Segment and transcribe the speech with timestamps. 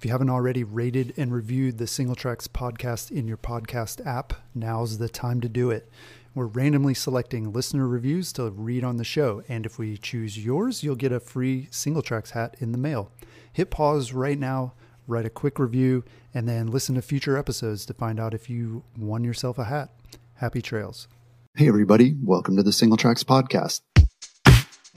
[0.00, 4.32] If you haven't already rated and reviewed the Single Tracks podcast in your podcast app,
[4.54, 5.90] now's the time to do it.
[6.34, 10.82] We're randomly selecting listener reviews to read on the show, and if we choose yours,
[10.82, 13.12] you'll get a free Single Tracks hat in the mail.
[13.52, 14.72] Hit pause right now,
[15.06, 18.82] write a quick review, and then listen to future episodes to find out if you
[18.96, 19.90] won yourself a hat.
[20.36, 21.08] Happy trails.
[21.56, 22.16] Hey, everybody.
[22.22, 23.82] Welcome to the Single Tracks Podcast.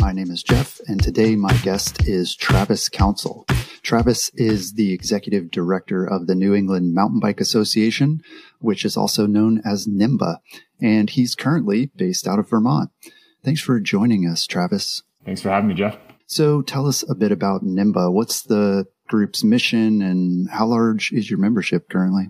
[0.04, 3.46] My name is Jeff, and today my guest is Travis Counsell.
[3.84, 8.22] Travis is the executive director of the New England Mountain Bike Association,
[8.60, 10.40] which is also known as NEMBA,
[10.82, 12.90] and he's currently based out of Vermont.
[13.46, 15.04] Thanks for joining us, Travis.
[15.24, 15.98] Thanks for having me, Jeff.
[16.28, 18.12] So tell us a bit about NEMBA.
[18.12, 22.30] What's the group's mission and how large is your membership currently?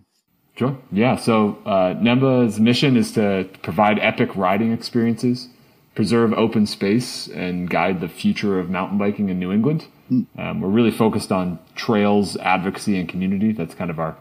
[0.56, 0.78] Sure.
[0.92, 1.16] Yeah.
[1.16, 5.50] So uh, NEMBA's mission is to provide epic riding experiences,
[5.95, 9.88] preserve open space, and guide the future of mountain biking in New England.
[10.38, 13.52] Um, we're really focused on trails, advocacy, and community.
[13.52, 14.16] That's kind of our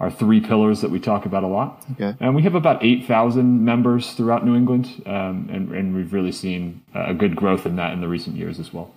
[0.00, 1.84] our three pillars that we talk about a lot.
[1.92, 2.14] Okay.
[2.20, 6.82] And we have about 8,000 members throughout New England, um, and, and we've really seen
[6.94, 8.94] a good growth in that in the recent years as well.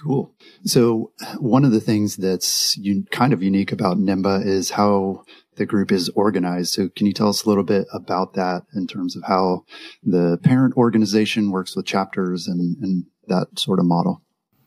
[0.00, 0.32] Cool.
[0.64, 5.24] So one of the things that's un- kind of unique about NEMBA is how
[5.58, 6.72] the group is organized.
[6.72, 9.64] So can you tell us a little bit about that in terms of how
[10.02, 14.22] the parent organization works with chapters and, and that sort of model?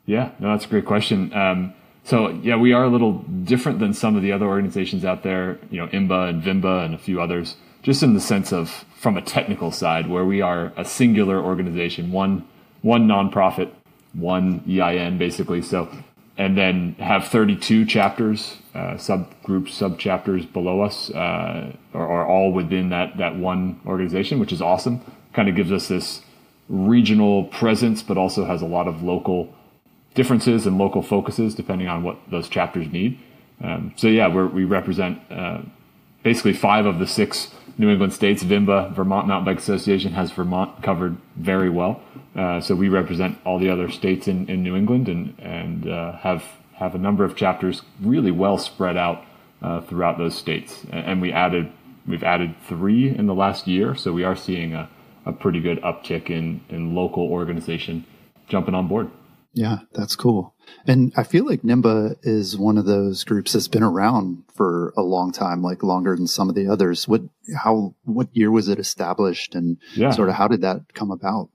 [0.06, 1.34] Yeah, no, that's a great question.
[1.34, 5.24] Um, so yeah, we are a little different than some of the other organizations out
[5.24, 8.86] there, you know, IMBA and VIMBA and a few others, just in the sense of
[8.96, 12.48] from a technical side where we are a singular organization, one,
[12.82, 13.72] one nonprofit,
[14.14, 15.62] one EIN basically.
[15.62, 15.90] So,
[16.38, 22.90] and then have 32 chapters, uh, subgroups, subchapters below us, uh, are, are all within
[22.90, 25.02] that, that one organization, which is awesome.
[25.34, 26.22] Kind of gives us this
[26.70, 29.54] regional presence, but also has a lot of local
[30.14, 33.20] differences and local focuses depending on what those chapters need.
[33.64, 35.62] Um, so yeah, we represent uh,
[36.24, 38.44] basically five of the six New England states.
[38.44, 42.02] VIMBA, Vermont Mountain Bike Association, has Vermont covered very well.
[42.36, 46.14] Uh, so we represent all the other states in, in New England and and uh,
[46.18, 46.44] have
[46.82, 49.24] have a number of chapters really well spread out
[49.62, 50.84] uh, throughout those states.
[50.92, 51.72] And, we added
[52.08, 54.90] we've added three in the last year, so we are seeing a,
[55.24, 58.04] a pretty good uptick in in local organization
[58.48, 59.12] jumping on board.
[59.54, 60.56] Yeah, that's cool.
[60.88, 65.02] And I feel like NEMBA is one of those groups that's been around for a
[65.02, 67.06] long time, like longer than some of the others.
[67.08, 67.22] What,
[67.64, 70.12] how, what year was it established and Yeah.
[70.12, 71.50] sort of how did that come about?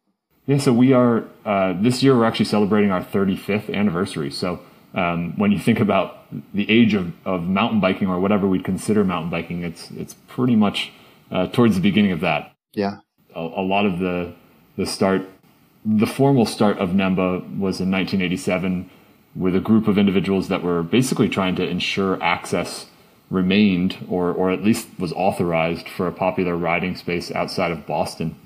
[0.46, 2.14] Yeah, so we are uh, this year.
[2.14, 4.30] We're actually celebrating our 35th anniversary.
[4.30, 4.60] So
[4.94, 6.24] um, when you think about
[6.54, 10.56] the age of, of mountain biking or whatever we'd consider mountain biking, it's it's pretty
[10.56, 10.92] much
[11.30, 12.54] uh, towards the beginning of that.
[12.72, 12.98] Yeah.
[13.34, 14.34] A, a lot of the
[14.76, 15.22] the start,
[15.84, 18.90] the formal start of NEMBA was in 1987
[19.34, 22.86] with a group of individuals that were basically trying to ensure access
[23.28, 28.36] remained or or at least was authorized for a popular riding space outside of Boston.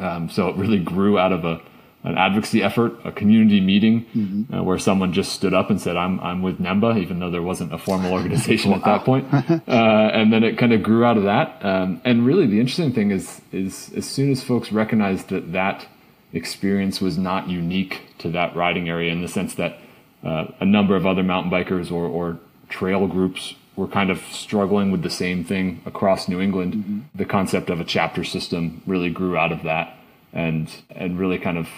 [0.00, 1.60] Um, so it really grew out of a
[2.06, 6.20] an advocacy effort, a community meeting uh, where someone just stood up and said, "I'm
[6.20, 9.26] I'm with NEMBA," even though there wasn't a formal organization at that point.
[9.32, 11.64] Uh, and then it kind of grew out of that.
[11.64, 15.86] Um, and really, the interesting thing is is as soon as folks recognized that that
[16.32, 19.78] experience was not unique to that riding area, in the sense that
[20.22, 22.38] uh, a number of other mountain bikers or, or
[22.68, 27.08] trail groups were kind of struggling with the same thing across New England.
[27.14, 29.96] The concept of a chapter system really grew out of that
[30.32, 31.68] and and really kind of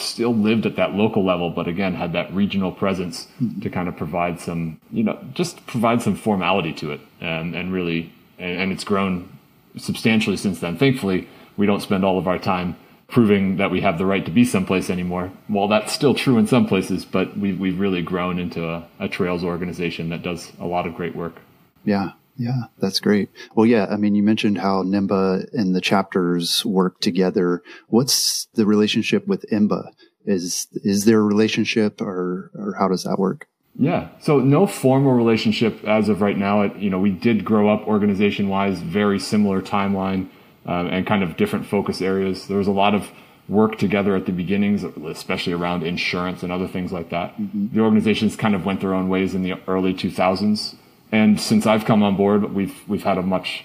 [0.00, 3.28] still lived at that local level, but again had that regional presence
[3.60, 7.72] to kind of provide some, you know, just provide some formality to it, and and
[7.72, 9.28] really, and, and it's grown
[9.76, 10.76] substantially since then.
[10.76, 12.76] Thankfully, we don't spend all of our time
[13.08, 15.30] proving that we have the right to be someplace anymore.
[15.48, 19.08] Well, that's still true in some places, but we've we've really grown into a, a
[19.08, 21.40] trails organization that does a lot of great work.
[21.84, 22.12] Yeah.
[22.38, 23.30] Yeah, that's great.
[23.54, 27.62] Well, yeah, I mean, you mentioned how NEMBA and the chapters work together.
[27.88, 29.90] What's the relationship with IMBA?
[30.26, 33.48] Is is there a relationship, or or how does that work?
[33.78, 34.08] Yeah.
[34.20, 36.62] So no formal relationship as of right now.
[36.62, 40.28] It, you know, we did grow up organization wise, very similar timeline
[40.64, 42.48] um, and kind of different focus areas.
[42.48, 43.10] There was a lot of
[43.48, 47.34] work together at the beginnings, especially around insurance and other things like that.
[47.38, 50.74] The organizations kind of went their own ways in the early 2000s.
[51.12, 53.64] And since I've come on board, we've we've had a much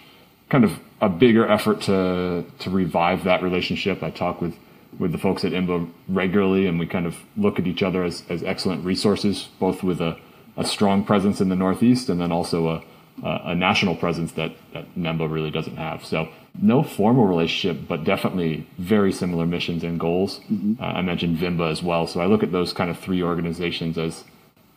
[0.49, 4.03] kind of a bigger effort to to revive that relationship.
[4.03, 4.55] I talk with
[4.99, 8.23] with the folks at IMBA regularly, and we kind of look at each other as,
[8.29, 10.17] as excellent resources, both with a,
[10.57, 12.83] a strong presence in the Northeast and then also a,
[13.23, 16.05] a, a national presence that, that NEMBA really doesn't have.
[16.05, 16.29] So
[16.61, 20.39] no formal relationship, but definitely very similar missions and goals.
[20.51, 20.81] Mm-hmm.
[20.81, 22.05] Uh, I mentioned VIMBA as well.
[22.05, 24.23] So I look at those kind of three organizations as,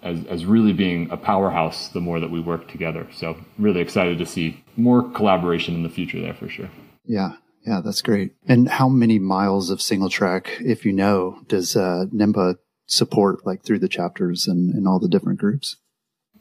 [0.04, 3.08] as, as really being a powerhouse the more that we work together.
[3.12, 6.70] So really excited to see more collaboration in the future there for sure.
[7.04, 7.32] Yeah.
[7.66, 8.32] Yeah, that's great.
[8.46, 12.56] And how many miles of single track, if you know, does uh, NEMBA
[12.86, 15.76] support like through the chapters and, and all the different groups?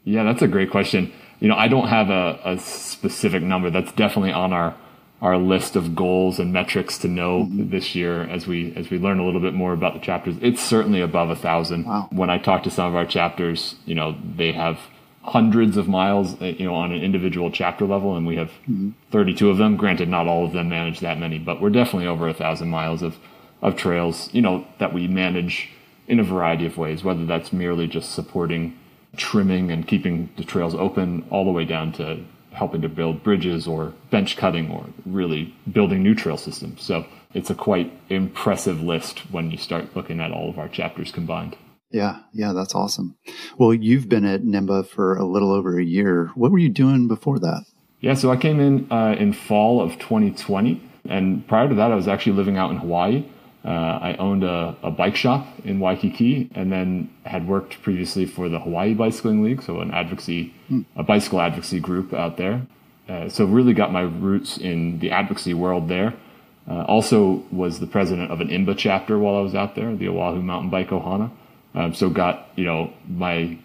[0.03, 1.13] Yeah, that's a great question.
[1.39, 3.69] You know, I don't have a, a specific number.
[3.69, 4.75] That's definitely on our
[5.23, 7.69] our list of goals and metrics to know mm-hmm.
[7.69, 10.35] this year as we as we learn a little bit more about the chapters.
[10.41, 11.85] It's certainly above a thousand.
[11.85, 12.09] Wow.
[12.11, 14.79] When I talk to some of our chapters, you know, they have
[15.23, 18.89] hundreds of miles, uh, you know, on an individual chapter level, and we have mm-hmm.
[19.11, 19.77] 32 of them.
[19.77, 23.01] Granted, not all of them manage that many, but we're definitely over a thousand miles
[23.01, 23.17] of
[23.61, 25.69] of trails, you know, that we manage
[26.05, 27.01] in a variety of ways.
[27.01, 28.77] Whether that's merely just supporting
[29.15, 33.67] trimming and keeping the trails open, all the way down to helping to build bridges
[33.67, 36.81] or bench cutting or really building new trail systems.
[36.81, 41.11] So it's a quite impressive list when you start looking at all of our chapters
[41.11, 41.55] combined.
[41.91, 43.15] Yeah, yeah, that's awesome.
[43.57, 46.31] Well, you've been at NEMBA for a little over a year.
[46.33, 47.65] What were you doing before that?
[48.01, 51.95] Yeah, so I came in uh, in fall of 2020, and prior to that, I
[51.95, 53.25] was actually living out in Hawaii.
[53.65, 58.49] Uh, I owned a, a, bike shop in Waikiki, and then had worked previously for
[58.49, 60.83] the Hawaii Bicycling League, so an advocacy, mm.
[60.97, 62.67] a bicycle advocacy group out there.
[63.07, 66.13] Uh, so really got my roots in the advocacy world there.
[66.69, 70.09] Uh, also was the president of an IMBA chapter while I was out there, the
[70.09, 71.31] Oahu Mountain Bike Ohana.
[71.75, 73.57] Um, so got you know my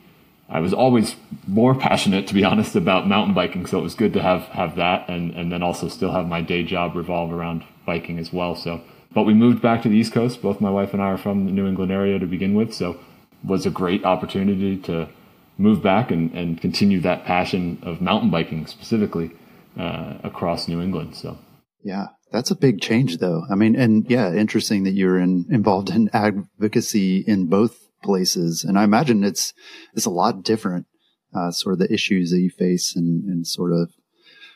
[0.48, 1.14] I was always
[1.46, 3.66] more passionate, to be honest, about mountain biking.
[3.66, 6.40] So it was good to have have that, and and then also still have my
[6.40, 8.54] day job revolve around biking as well.
[8.54, 8.80] So,
[9.12, 10.42] but we moved back to the East Coast.
[10.42, 12.98] Both my wife and I are from the New England area to begin with, so
[13.44, 15.08] was a great opportunity to
[15.56, 19.32] move back and and continue that passion of mountain biking specifically
[19.78, 21.14] uh, across New England.
[21.14, 21.38] So,
[21.82, 23.44] yeah, that's a big change, though.
[23.50, 28.64] I mean, and yeah, interesting that you're in, involved in advocacy in both places.
[28.64, 29.54] And I imagine it's,
[29.94, 30.86] it's a lot different,
[31.34, 33.92] uh, sort of the issues that you face and, and sort of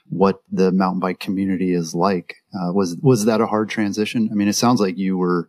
[0.08, 2.36] what the mountain bike community is like.
[2.54, 4.28] Uh, was, was that a hard transition?
[4.30, 5.48] I mean, it sounds like you were,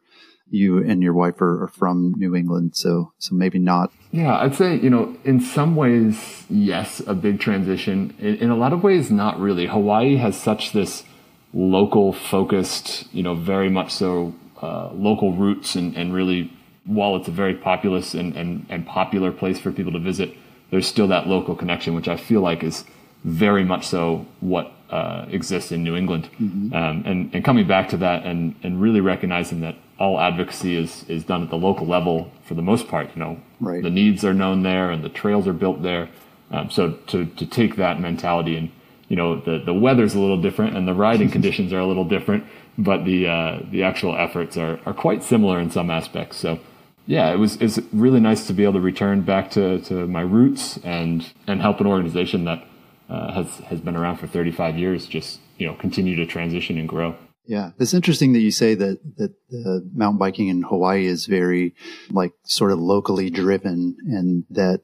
[0.50, 3.92] you and your wife are, are, from New England, so so maybe not.
[4.12, 8.14] Yeah, I'd say you know in some ways yes, a big transition.
[8.20, 9.66] In, in, a lot of ways, not really.
[9.66, 11.06] Hawaii has such this
[11.54, 16.52] local focused, you know, very much so uh, local roots and, and really
[16.86, 20.36] while it's a very populous and, and, and popular place for people to visit,
[20.70, 22.84] there's still that local connection, which I feel like is
[23.24, 26.30] very much so what uh, exists in New England.
[26.40, 26.74] Mm-hmm.
[26.74, 31.04] Um, and, and coming back to that and, and really recognizing that all advocacy is,
[31.08, 33.82] is done at the local level for the most part, you know, right.
[33.82, 36.10] the needs are known there and the trails are built there.
[36.52, 38.72] Um, so to, to take that mentality and,
[39.08, 42.06] you know, the, the weather's a little different and the riding conditions are a little
[42.06, 42.46] different,
[42.78, 46.38] but the, uh, the actual efforts are, are quite similar in some aspects.
[46.38, 46.60] So,
[47.06, 50.22] yeah, it was it's really nice to be able to return back to, to my
[50.22, 52.64] roots and and help an organization that
[53.10, 56.88] uh, has has been around for 35 years just you know continue to transition and
[56.88, 57.16] grow.
[57.46, 61.76] Yeah, it's interesting that you say that that the mountain biking in Hawaii is very
[62.10, 64.82] like sort of locally driven, and that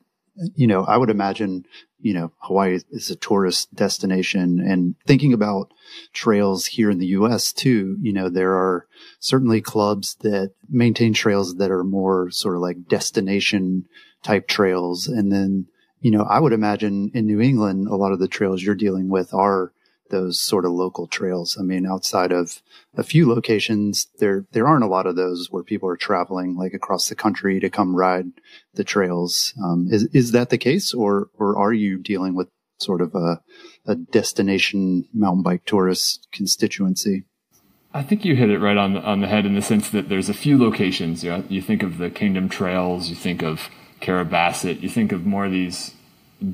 [0.56, 1.66] you know I would imagine
[2.02, 5.74] you know, Hawaii is a tourist destination and thinking about
[6.14, 7.52] trails here in the U.S.
[7.52, 8.88] too, you know, there are
[9.20, 13.86] certainly clubs that maintain trails that are more sort of like destination
[14.24, 15.08] type trails.
[15.08, 15.68] And then,
[16.02, 19.10] you know, I would imagine in New England, a lot of the trails you're dealing
[19.10, 19.72] with are
[20.10, 21.58] those sort of local trails.
[21.60, 22.62] I mean, outside of
[22.96, 26.74] a few locations, there there aren't a lot of those where people are traveling like
[26.74, 28.32] across the country to come ride
[28.74, 29.54] the trails.
[29.64, 33.42] Um, is is that the case, or or are you dealing with sort of a
[33.86, 37.24] a destination mountain bike tourist constituency?
[37.92, 40.10] I think you hit it right on the, on the head in the sense that
[40.10, 41.24] there's a few locations.
[41.24, 43.70] You, know, you think of the Kingdom Trails, you think of
[44.02, 45.94] Carrabassett, you think of more of these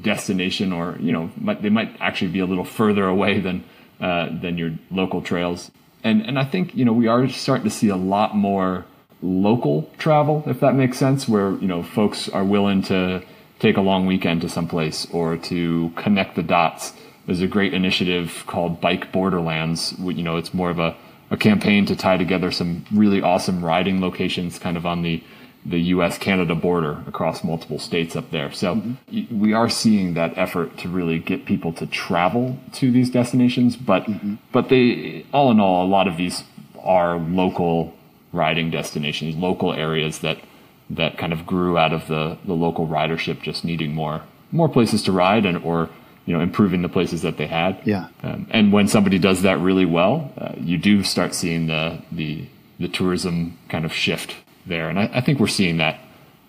[0.01, 3.63] destination or you know might, they might actually be a little further away than
[3.99, 5.71] uh, than your local trails.
[6.03, 8.85] And and I think you know we are starting to see a lot more
[9.21, 13.23] local travel if that makes sense where you know folks are willing to
[13.59, 16.93] take a long weekend to someplace or to connect the dots.
[17.25, 20.95] There's a great initiative called bike borderlands you know it's more of a,
[21.31, 25.23] a campaign to tie together some really awesome riding locations kind of on the
[25.65, 26.17] the U.S.
[26.17, 28.51] Canada border across multiple states up there.
[28.51, 29.39] So mm-hmm.
[29.39, 33.75] we are seeing that effort to really get people to travel to these destinations.
[33.75, 34.35] But mm-hmm.
[34.51, 36.43] but they all in all, a lot of these
[36.83, 37.95] are local
[38.31, 40.37] riding destinations, local areas that
[40.89, 45.01] that kind of grew out of the the local ridership just needing more more places
[45.03, 45.89] to ride and or
[46.27, 47.79] you know improving the places that they had.
[47.85, 48.09] Yeah.
[48.21, 52.47] Um, and when somebody does that really well, uh, you do start seeing the the
[52.79, 54.89] the tourism kind of shift there.
[54.89, 55.99] And I, I think we're seeing that,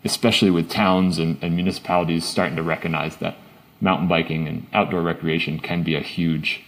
[0.04, 3.36] especially with towns and, and, municipalities starting to recognize that
[3.80, 6.64] mountain biking and outdoor recreation can be a huge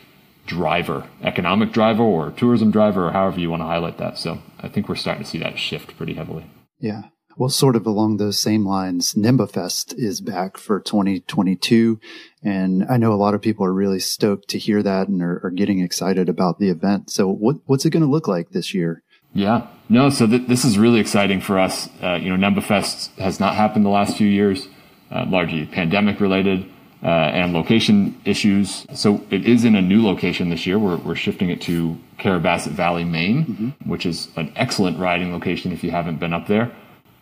[0.46, 4.18] driver, economic driver or tourism driver, or however you want to highlight that.
[4.18, 6.46] So I think we're starting to see that shift pretty heavily.
[6.80, 7.02] Yeah.
[7.38, 12.00] Well, sort of along those same lines, NEMBAfest is back for 2022.
[12.42, 15.40] And I know a lot of people are really stoked to hear that and are,
[15.44, 17.10] are getting excited about the event.
[17.10, 19.04] So what, what's it going to look like this year?
[19.34, 20.10] Yeah, no.
[20.10, 21.88] So th- this is really exciting for us.
[22.02, 24.68] Uh, you know, NEMBAfest has not happened the last few years,
[25.10, 26.68] uh, largely pandemic related
[27.02, 28.86] uh, and location issues.
[28.94, 30.78] So it is in a new location this year.
[30.78, 33.90] We're, we're shifting it to Carrabassett Valley, Maine, mm-hmm.
[33.90, 36.72] which is an excellent riding location if you haven't been up there.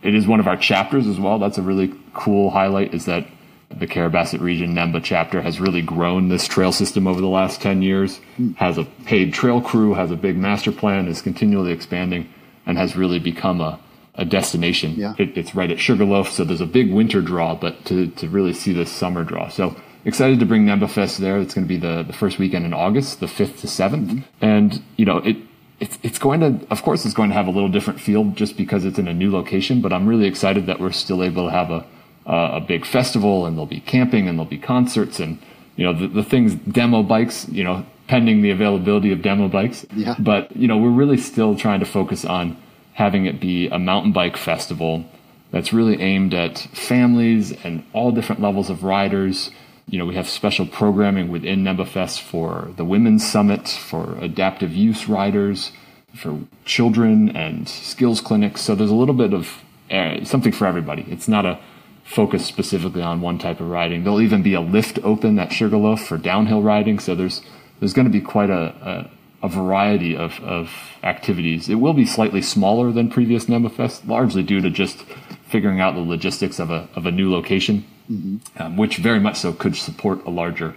[0.02, 1.38] It is one of our chapters as well.
[1.38, 2.94] That's a really cool highlight.
[2.94, 3.26] Is that
[3.70, 7.82] the Carrabassett Region NEMBA chapter has really grown this trail system over the last 10
[7.82, 8.20] years,
[8.56, 12.28] has a paid trail crew, has a big master plan, is continually expanding,
[12.64, 13.78] and has really become a,
[14.14, 14.94] a destination.
[14.94, 15.14] Yeah.
[15.18, 18.52] It, it's right at Sugarloaf, so there's a big winter draw, but to, to really
[18.52, 19.48] see this summer draw.
[19.48, 21.38] So excited to bring NEMBA Fest there.
[21.38, 24.06] It's going to be the, the first weekend in August, the 5th to 7th.
[24.06, 24.20] Mm-hmm.
[24.40, 25.36] And, you know, it,
[25.80, 28.56] it's, it's going to, of course, it's going to have a little different feel just
[28.56, 31.50] because it's in a new location, but I'm really excited that we're still able to
[31.50, 31.84] have a,
[32.26, 35.38] uh, a big festival and there'll be camping and there'll be concerts and
[35.76, 39.84] you know the, the things demo bikes you know pending the availability of demo bikes.
[39.94, 40.14] Yeah.
[40.18, 42.56] but you know we're really still trying to focus on
[42.94, 45.04] having it be a mountain bike festival
[45.50, 49.50] that's really aimed at families and all different levels of riders.
[49.88, 55.08] You know we have special programming within NEMBAfest for the women's summit for adaptive use
[55.08, 55.72] riders
[56.16, 58.62] for children and skills clinics.
[58.62, 61.04] So there's a little bit of uh, something for everybody.
[61.08, 61.60] It's not a
[62.06, 64.04] focus specifically on one type of riding.
[64.04, 66.98] There'll even be a lift open at Sugarloaf for downhill riding.
[66.98, 67.42] So there's
[67.80, 69.10] there's going to be quite a,
[69.42, 70.70] a, a variety of, of
[71.02, 71.68] activities.
[71.68, 75.02] It will be slightly smaller than previous NEMBAfest, largely due to just
[75.46, 78.62] figuring out the logistics of a, of a new location, mm-hmm.
[78.62, 80.74] um, which very much so could support a larger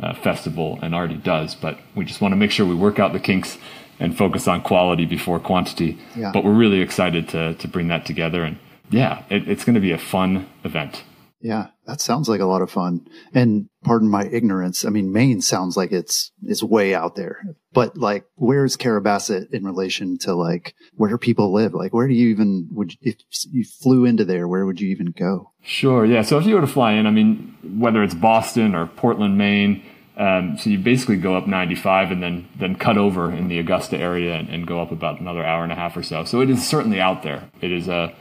[0.00, 1.54] uh, festival and already does.
[1.54, 3.56] But we just want to make sure we work out the kinks
[3.98, 5.98] and focus on quality before quantity.
[6.14, 6.32] Yeah.
[6.34, 8.58] But we're really excited to, to bring that together and
[8.92, 11.02] yeah, it, it's going to be a fun event.
[11.42, 13.04] Yeah, that sounds like a lot of fun.
[13.34, 14.84] And pardon my ignorance.
[14.84, 17.42] I mean, Maine sounds like it's it's way out there.
[17.72, 21.74] But like, where's Carrabassett in relation to like where people live?
[21.74, 23.16] Like, where do you even would if
[23.50, 24.46] you flew into there?
[24.46, 25.50] Where would you even go?
[25.62, 26.04] Sure.
[26.06, 26.22] Yeah.
[26.22, 29.82] So if you were to fly in, I mean, whether it's Boston or Portland, Maine.
[30.14, 33.96] Um, so you basically go up 95 and then then cut over in the Augusta
[33.96, 36.24] area and, and, go up about another hour and a half or so.
[36.24, 37.50] So it is certainly out there.
[37.62, 38.14] It is a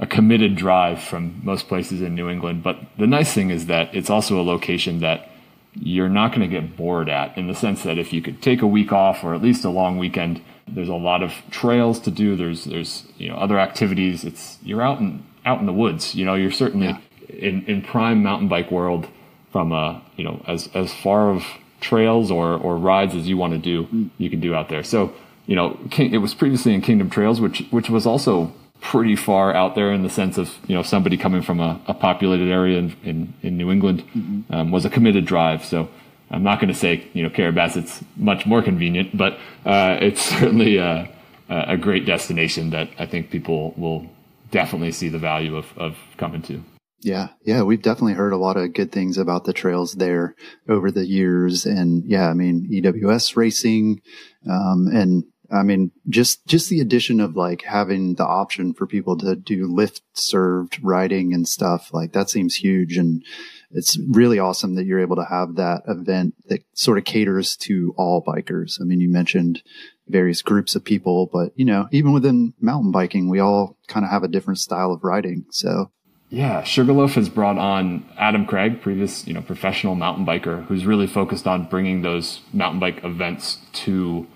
[0.00, 2.62] a committed drive from most places in New England.
[2.62, 5.28] But the nice thing is that it's also a location that
[5.74, 8.62] you're not going to get bored at in the sense that if you could take
[8.62, 12.10] a week off or at least a long weekend, there's a lot of trails to
[12.10, 12.34] do.
[12.34, 14.24] There's there's you know other activities.
[14.24, 16.14] It's you're out in out in the woods.
[16.14, 16.98] You know you're certainly yeah.
[17.28, 19.06] in in prime mountain bike world
[19.52, 21.44] from a you know as as far of
[21.80, 24.10] trails or or rides as you want to do mm.
[24.16, 24.82] you can do out there.
[24.82, 25.12] So
[25.46, 29.74] you know it was previously in Kingdom Trails, which which was also pretty far out
[29.74, 32.96] there in the sense of you know somebody coming from a, a populated area in,
[33.04, 34.52] in, in New England mm-hmm.
[34.52, 35.64] um, was a committed drive.
[35.64, 35.88] So
[36.30, 39.34] I'm not going to say you know Carrabassett's much more convenient, but
[39.64, 41.08] uh, it's certainly a,
[41.48, 44.06] a great destination that I think people will
[44.50, 46.62] definitely see the value of, of coming to.
[47.02, 50.34] Yeah, yeah, we've definitely heard a lot of good things about the trails there
[50.68, 54.02] over the years, and yeah, I mean EWS racing,
[54.48, 59.16] um, and I mean, just, just the addition of like having the option for people
[59.18, 62.96] to do lift served riding and stuff like that seems huge.
[62.96, 63.24] And
[63.70, 67.94] it's really awesome that you're able to have that event that sort of caters to
[67.96, 68.80] all bikers.
[68.80, 69.62] I mean, you mentioned
[70.08, 74.10] various groups of people, but you know, even within mountain biking, we all kind of
[74.10, 75.46] have a different style of riding.
[75.50, 75.90] So
[76.30, 81.08] yeah, Sugarloaf has brought on Adam Craig, previous, you know, professional mountain biker who's really
[81.08, 84.28] focused on bringing those mountain bike events to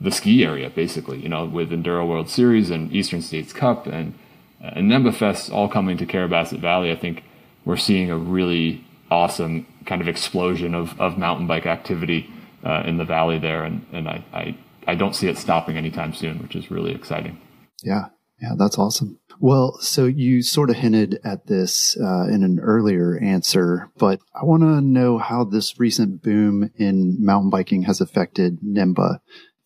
[0.00, 4.14] the ski area, basically, you know, with Enduro World Series and Eastern States Cup and,
[4.60, 7.22] and NEMBAfest all coming to Carrabassett Valley, I think
[7.64, 12.30] we're seeing a really awesome kind of explosion of, of mountain bike activity
[12.64, 13.64] uh, in the valley there.
[13.64, 17.38] And, and I, I, I don't see it stopping anytime soon, which is really exciting.
[17.82, 18.06] Yeah.
[18.40, 19.18] Yeah, that's awesome.
[19.38, 24.44] Well, so you sort of hinted at this uh, in an earlier answer, but I
[24.44, 29.18] want to know how this recent boom in mountain biking has affected NEMBA.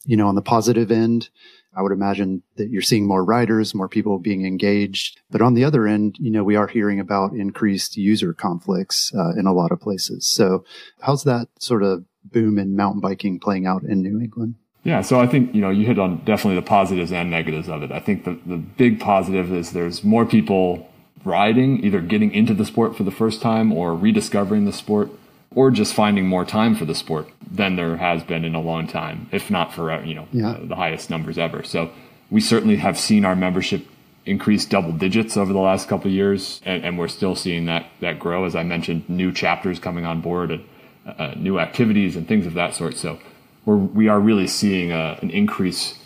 [0.05, 1.31] You know, on the positive end,
[1.77, 5.21] I would imagine that you're seeing more riders, more people being engaged.
[5.31, 9.33] But on the other end, you know, we are hearing about increased user conflicts uh,
[9.39, 10.27] in a lot of places.
[10.27, 10.65] So
[11.01, 14.55] how's that sort of boom in mountain biking playing out in New England?
[14.85, 17.83] Yeah, so I think you know you hit on definitely the positives and negatives of
[17.83, 17.91] it.
[17.91, 20.91] I think the the big positive is there's more people
[21.25, 25.11] riding, either getting into the sport for the first time or rediscovering the sport,
[25.55, 28.87] or just finding more time for the sport than there has been in a long
[28.87, 30.51] time, if not for you know yeah.
[30.51, 31.63] uh, the highest numbers ever.
[31.63, 31.91] So
[32.31, 33.87] we certainly have seen our membership
[34.27, 37.87] increase double digits over the last couple of years, and, and, we're still seeing that
[38.01, 38.45] that grow.
[38.45, 40.65] As I mentioned, new chapters coming on board and
[41.07, 42.97] uh, new activities and things of that sort.
[42.97, 43.19] So
[43.65, 45.99] we're, we are really seeing a, an increase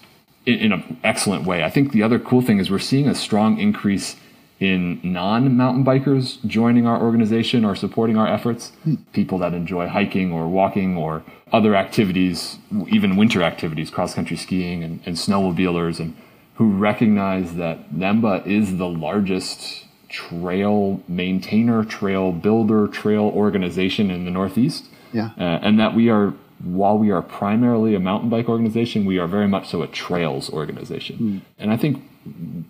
[0.46, 1.62] in, in an excellent way.
[1.62, 4.16] I think the other cool thing is we're seeing a strong increase
[4.60, 8.72] in non mountain bikers joining our organization or supporting our efforts.
[8.84, 8.96] Hmm.
[9.12, 11.22] People that enjoy hiking or walking or
[11.52, 16.16] other activities, even winter activities, cross country skiing and, and snowmobilers, and
[16.54, 24.30] who recognize that NEMBA is the largest trail maintainer, trail builder, trail organization in the
[24.30, 24.86] Northeast.
[25.12, 25.30] Yeah.
[25.38, 26.34] Uh, and that we are
[26.64, 30.50] while we are primarily a mountain bike organization, we are very much so a trails
[30.50, 31.18] organization.
[31.18, 31.40] Mm.
[31.58, 32.02] And I think,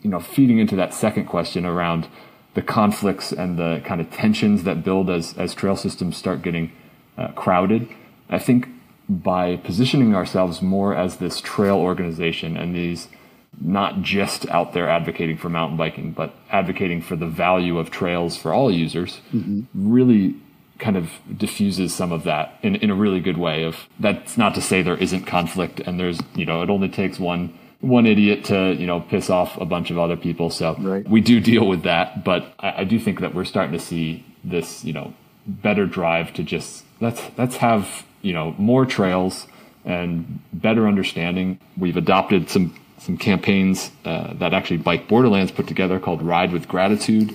[0.02, 2.08] you know, feeding into that second question around
[2.54, 6.72] the conflicts and the kind of tensions that build as, as trail systems start getting
[7.16, 7.88] uh, crowded,
[8.28, 8.68] I think
[9.08, 13.08] by positioning ourselves more as this trail organization and these
[13.60, 18.36] not just out there advocating for mountain biking, but advocating for the value of trails
[18.36, 19.62] for all users, mm-hmm.
[19.74, 20.36] really
[20.78, 24.54] kind of diffuses some of that in, in a really good way of that's not
[24.54, 28.44] to say there isn't conflict and there's you know it only takes one one idiot
[28.46, 31.08] to you know piss off a bunch of other people so right.
[31.08, 34.24] we do deal with that but I, I do think that we're starting to see
[34.42, 35.14] this you know
[35.46, 39.46] better drive to just let's let's have you know more trails
[39.84, 46.00] and better understanding we've adopted some some campaigns uh, that actually bike borderlands put together
[46.00, 47.32] called ride with gratitude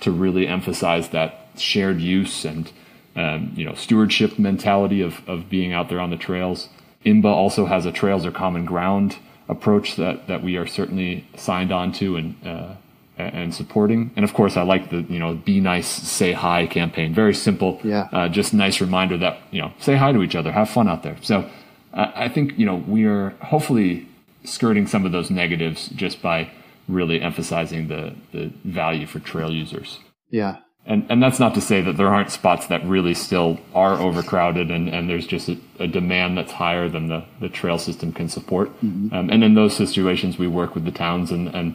[0.00, 2.70] to really emphasize that shared use and
[3.16, 6.68] um, you know, stewardship mentality of, of being out there on the trails.
[7.04, 9.16] IMBA also has a trails are common ground
[9.48, 12.74] approach that, that we are certainly signed on to and, uh,
[13.16, 14.10] and supporting.
[14.16, 17.14] And of course, I like the, you know, be nice, say hi campaign.
[17.14, 17.80] Very simple.
[17.82, 18.08] Yeah.
[18.12, 21.02] Uh, just nice reminder that, you know, say hi to each other, have fun out
[21.02, 21.16] there.
[21.22, 21.48] So
[21.94, 24.08] uh, I think, you know, we are hopefully
[24.44, 26.50] skirting some of those negatives just by
[26.88, 29.98] really emphasizing the, the value for trail users.
[30.30, 33.94] Yeah and and that's not to say that there aren't spots that really still are
[33.94, 38.12] overcrowded and, and there's just a, a demand that's higher than the, the trail system
[38.12, 38.68] can support.
[38.82, 39.14] Mm-hmm.
[39.14, 41.74] Um, and in those situations, we work with the towns and and,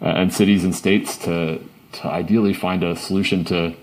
[0.00, 1.60] uh, and cities and states to
[1.92, 3.74] to ideally find a solution to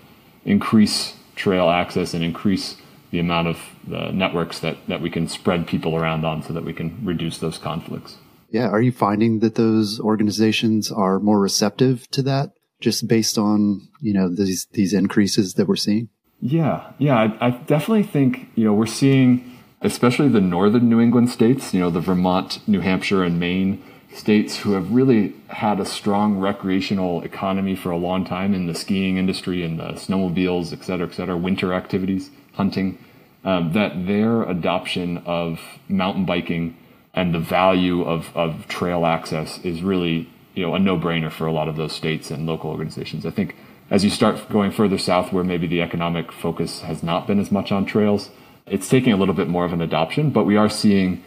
[0.44, 2.76] increase trail access and increase
[3.10, 3.58] the amount of
[3.92, 7.38] uh, networks that, that we can spread people around on so that we can reduce
[7.38, 8.16] those conflicts.
[8.50, 8.68] Yeah.
[8.68, 12.50] Are you finding that those organizations are more receptive to that?
[12.80, 16.08] Just based on you know these these increases that we're seeing?
[16.40, 21.30] Yeah, yeah, I, I, definitely think you know we're seeing, especially the northern New England
[21.30, 23.82] states, you know, the Vermont, New Hampshire, and Maine
[24.14, 28.74] states who have really had a strong recreational economy for a long time in the
[28.74, 32.98] skiing industry and the snowmobiles, et cetera, et cetera, winter activities, hunting.
[33.42, 36.76] Um, that their adoption of mountain biking
[37.14, 41.52] and the value of, of trail access is really you know a no-brainer for a
[41.52, 43.24] lot of those states and local organizations.
[43.24, 43.56] I think
[43.90, 47.50] as you start going further south, where maybe the economic focus has not been as
[47.50, 48.30] much on trails,
[48.66, 50.30] it's taking a little bit more of an adoption.
[50.30, 51.22] But we are seeing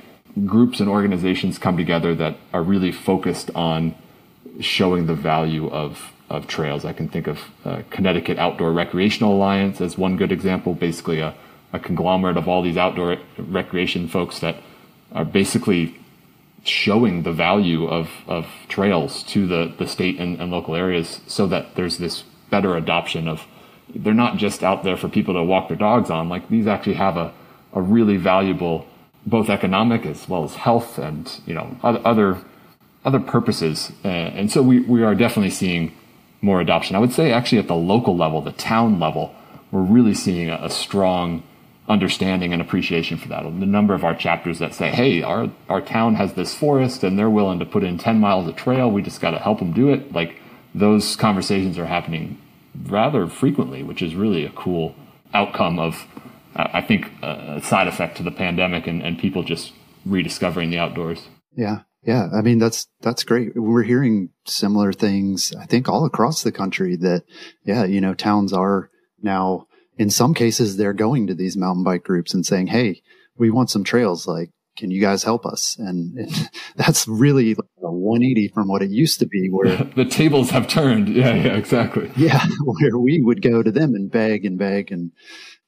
[0.46, 3.96] groups and organizations come together that are really focused on
[4.60, 6.84] showing the value of of trails.
[6.84, 11.36] I can think of uh, Connecticut Outdoor Recreational Alliance as one good example, basically a,
[11.72, 14.56] a conglomerate of all these outdoor recreation folks that
[15.12, 15.96] are basically
[16.64, 21.46] showing the value of, of trails to the, the state and, and local areas so
[21.48, 23.46] that there's this better adoption of
[23.94, 26.30] they're not just out there for people to walk their dogs on.
[26.30, 27.34] Like these actually have a,
[27.74, 28.88] a really valuable
[29.26, 32.42] both economic as well as health and you know other
[33.06, 33.92] other purposes.
[34.04, 35.94] Uh, and so we, we are definitely seeing
[36.42, 36.96] more adoption.
[36.96, 39.36] I would say actually at the local level the town level
[39.72, 41.44] we're really seeing a, a strong
[41.88, 43.44] understanding and appreciation for that.
[43.44, 47.18] The number of our chapters that say, "Hey, our our town has this forest, and
[47.18, 48.90] they're willing to put in ten miles of trail.
[48.90, 50.40] We just got to help them do it." Like
[50.74, 52.40] those conversations are happening
[52.88, 54.96] rather frequently, which is really a cool
[55.34, 56.06] outcome of,
[56.56, 59.74] I think, a side effect to the pandemic and, and people just
[60.06, 61.28] rediscovering the outdoors.
[61.56, 61.82] Yeah.
[62.06, 63.56] Yeah, I mean that's that's great.
[63.56, 65.54] We're hearing similar things.
[65.58, 67.24] I think all across the country that
[67.64, 68.90] yeah, you know, towns are
[69.22, 69.68] now
[69.98, 73.02] in some cases they're going to these mountain bike groups and saying, "Hey,
[73.38, 74.28] we want some trails.
[74.28, 78.82] Like, can you guys help us?" And, and that's really like a 180 from what
[78.82, 81.10] it used to be, where the tables have turned.
[81.10, 82.12] Yeah, yeah, exactly.
[82.16, 85.12] Yeah, where we would go to them and beg and beg, and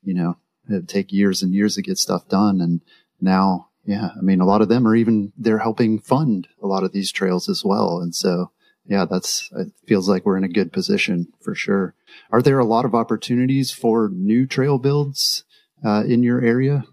[0.03, 0.37] you know,
[0.69, 2.81] it'd take years and years to get stuff done, and
[3.21, 6.83] now yeah, I mean, a lot of them are even, they're helping fund a lot
[6.83, 7.99] of these trails as well.
[7.99, 8.51] And so,
[8.87, 11.95] yeah, that's, it feels like we're in a good position for sure.
[12.31, 15.43] Are there a lot of opportunities for new trail builds
[15.83, 16.85] uh, in your area?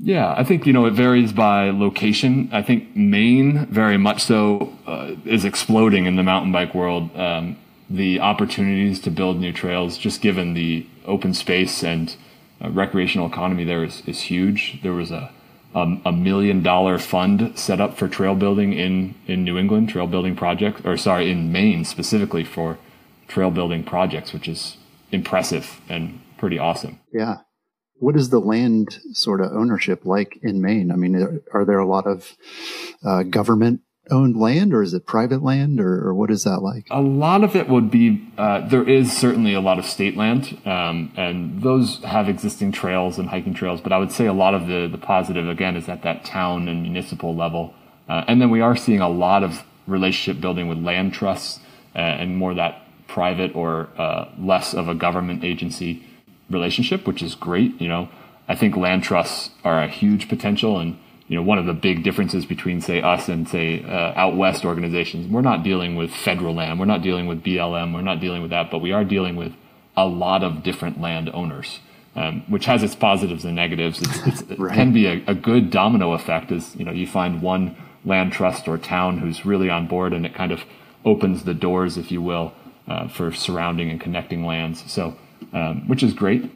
[0.00, 2.50] Yeah, I think, you know, it varies by location.
[2.52, 7.16] I think Maine, very much so, uh, is exploding in the mountain bike world.
[7.16, 7.56] Um,
[7.88, 12.14] the opportunities to build new trails, just given the open space and
[12.60, 14.80] uh, recreational economy there is, is huge.
[14.82, 15.32] There was a
[15.76, 20.06] um, a million dollar fund set up for trail building in, in New England, trail
[20.06, 22.78] building projects, or sorry, in Maine specifically for
[23.28, 24.78] trail building projects, which is
[25.12, 26.98] impressive and pretty awesome.
[27.12, 27.40] Yeah.
[27.98, 30.90] What is the land sort of ownership like in Maine?
[30.90, 32.36] I mean, are, there a lot of
[33.04, 36.86] uh, government owned land or is it private land or, or, what is that like?
[36.90, 40.58] A lot of it would be, uh, there is certainly a lot of state land,
[40.64, 44.54] um, and those have existing trails and hiking trails, but I would say a lot
[44.54, 47.74] of the, the positive, again, is at that town and municipal level.
[48.08, 51.60] Uh, and then we are seeing a lot of relationship building with land trusts
[51.94, 56.04] uh, and more that private or uh, less of a government agency
[56.50, 57.80] relationship, which is great.
[57.80, 58.08] You know,
[58.48, 62.04] I think land trusts are a huge potential and you know, one of the big
[62.04, 66.54] differences between, say, us and, say, uh, out west organizations, we're not dealing with federal
[66.54, 69.34] land, we're not dealing with BLM, we're not dealing with that, but we are dealing
[69.34, 69.52] with
[69.96, 71.80] a lot of different land owners,
[72.14, 74.00] um, which has its positives and negatives.
[74.00, 74.72] It's, it's, right.
[74.72, 78.32] It can be a, a, good domino effect as, you know, you find one land
[78.32, 80.60] trust or town who's really on board and it kind of
[81.04, 82.52] opens the doors, if you will,
[82.86, 84.84] uh, for surrounding and connecting lands.
[84.90, 85.16] So,
[85.52, 86.52] um, which is great.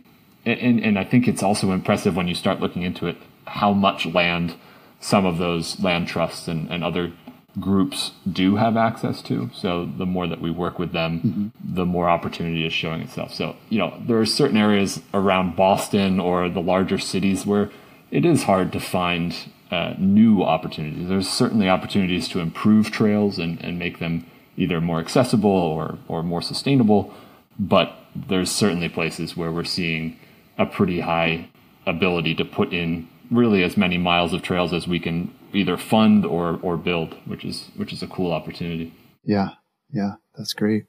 [0.47, 3.17] And, and I think it's also impressive when you start looking into it
[3.51, 4.55] how much land
[5.01, 7.13] some of those land trusts and, and other
[7.59, 9.51] groups do have access to.
[9.55, 11.75] So the more that we work with them, mm-hmm.
[11.75, 13.35] the more opportunity is showing itself.
[13.35, 17.71] So, you know, there are certain areas around Boston or the larger cities where
[18.11, 19.35] it is hard to find
[19.71, 21.09] uh, new opportunities.
[21.09, 26.23] There's certainly opportunities to improve trails and, and make them either more accessible or, or
[26.23, 27.13] more sustainable.
[27.59, 30.19] But there's certainly places where we're seeing
[30.59, 31.49] a pretty high
[31.87, 36.25] ability to put in really as many miles of trails as we can either fund
[36.25, 38.93] or or build, which is which is a cool opportunity.
[39.25, 39.51] Yeah,
[39.93, 40.85] yeah, that's great.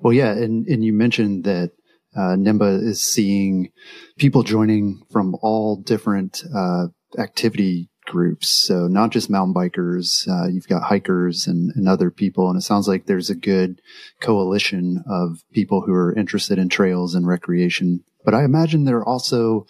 [0.00, 1.72] Well, yeah, and and you mentioned that
[2.16, 3.70] uh, NEMBA is seeing
[4.16, 6.86] people joining from all different uh,
[7.18, 8.48] activity groups.
[8.48, 12.48] So not just mountain bikers, uh, you've got hikers and, and other people.
[12.48, 13.82] And it sounds like there's a good
[14.22, 18.04] coalition of people who are interested in trails and recreation.
[18.24, 19.66] But I imagine there are also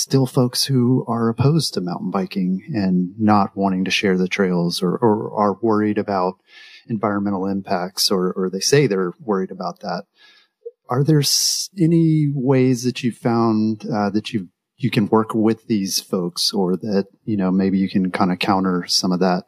[0.00, 4.82] still folks who are opposed to mountain biking and not wanting to share the trails
[4.82, 6.34] or, or are worried about
[6.88, 10.04] environmental impacts or, or they say they're worried about that.
[10.88, 11.22] Are there
[11.78, 16.74] any ways that you've found uh, that you you can work with these folks or
[16.76, 19.44] that you know maybe you can kind of counter some of that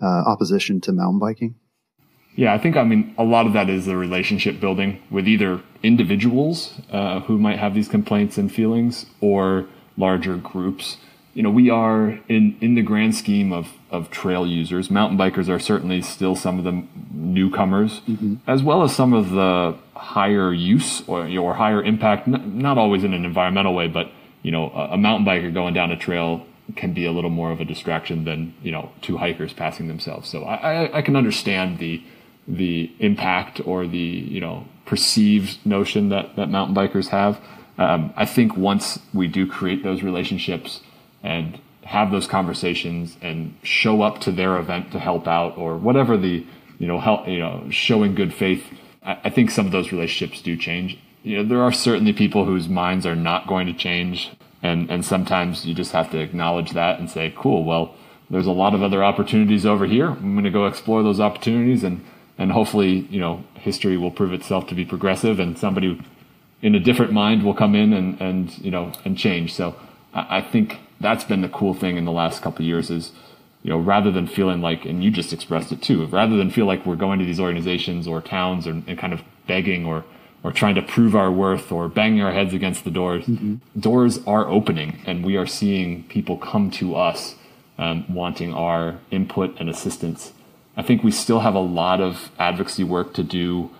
[0.00, 1.56] uh, opposition to mountain biking?
[2.36, 5.62] Yeah, I think I mean a lot of that is the relationship building with either
[5.82, 10.98] individuals uh, who might have these complaints and feelings, or larger groups.
[11.34, 14.88] You know, we are in, in the grand scheme of, of trail users.
[14.90, 18.36] Mountain bikers are certainly still some of the newcomers, mm-hmm.
[18.46, 23.12] as well as some of the higher use or, or higher impact, not always in
[23.12, 26.94] an environmental way, but, you know, a, a mountain biker going down a trail can
[26.94, 30.28] be a little more of a distraction than, you know, two hikers passing themselves.
[30.28, 32.02] So I, I, I can understand the,
[32.46, 37.40] the impact or the, you know, perceived notion that, that mountain bikers have.
[37.78, 40.80] Um, I think once we do create those relationships
[41.22, 46.16] and have those conversations and show up to their event to help out or whatever
[46.16, 46.46] the
[46.78, 48.64] you know help you know showing good faith,
[49.02, 50.98] I, I think some of those relationships do change.
[51.22, 54.30] You know, there are certainly people whose minds are not going to change,
[54.62, 57.94] and and sometimes you just have to acknowledge that and say, cool, well,
[58.30, 60.08] there's a lot of other opportunities over here.
[60.10, 62.04] I'm going to go explore those opportunities and
[62.36, 66.00] and hopefully, you know, history will prove itself to be progressive and somebody
[66.64, 69.54] in a different mind will come in and, and you know and change.
[69.54, 69.76] So
[70.14, 73.12] I, I think that's been the cool thing in the last couple of years is
[73.62, 76.66] you know rather than feeling like and you just expressed it too rather than feel
[76.66, 80.04] like we're going to these organizations or towns and, and kind of begging or
[80.42, 83.56] or trying to prove our worth or banging our heads against the doors mm-hmm.
[83.78, 87.34] doors are opening and we are seeing people come to us
[87.76, 90.32] um, wanting our input and assistance
[90.76, 93.70] I think we still have a lot of advocacy work to do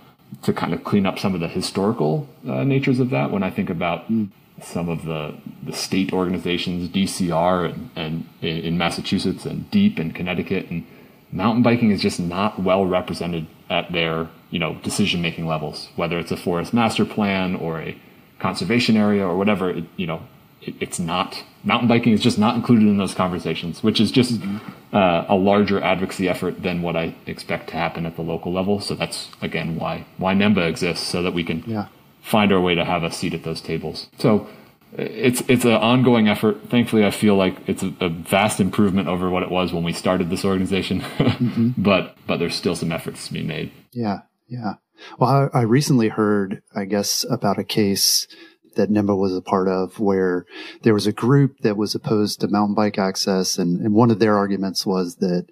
[0.43, 3.31] to kind of clean up some of the historical uh, natures of that.
[3.31, 4.29] When I think about mm.
[4.63, 10.71] some of the the state organizations, DCR and, and in Massachusetts and DEEP in Connecticut,
[10.71, 10.87] and
[11.33, 15.89] mountain biking is just not well represented at their you know decision making levels.
[15.97, 17.97] Whether it's a forest master plan or a
[18.39, 20.23] conservation area or whatever, it, you know,
[20.63, 24.41] it's not mountain biking is just not included in those conversations, which is just
[24.93, 28.81] uh, a larger advocacy effort than what I expect to happen at the local level.
[28.81, 31.89] So that's again why why NEMBA exists, so that we can yeah.
[32.23, 34.09] find our way to have a seat at those tables.
[34.19, 34.49] So
[34.97, 36.69] it's it's an ongoing effort.
[36.69, 39.93] Thankfully, I feel like it's a, a, vast improvement over what it was when we
[39.93, 41.01] started this organization.
[41.19, 41.71] mm-hmm.
[41.77, 43.73] But but there's still some efforts to be made.
[43.93, 44.75] Yeah, yeah.
[45.19, 48.29] Well, I, I recently heard, I guess, about a case
[48.77, 50.47] that NEMBA was a part of where
[50.83, 53.59] there was a group that was opposed to mountain bike access.
[53.59, 55.47] And, and one of their arguments was that,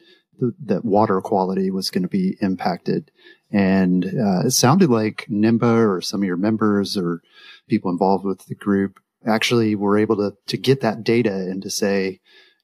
[0.65, 3.11] that water quality was going to be impacted.
[3.51, 7.23] And uh, it sounded like NEMBA or some of your members or
[7.69, 11.71] people involved with the group actually were able to, to get that data and to
[11.71, 12.21] say,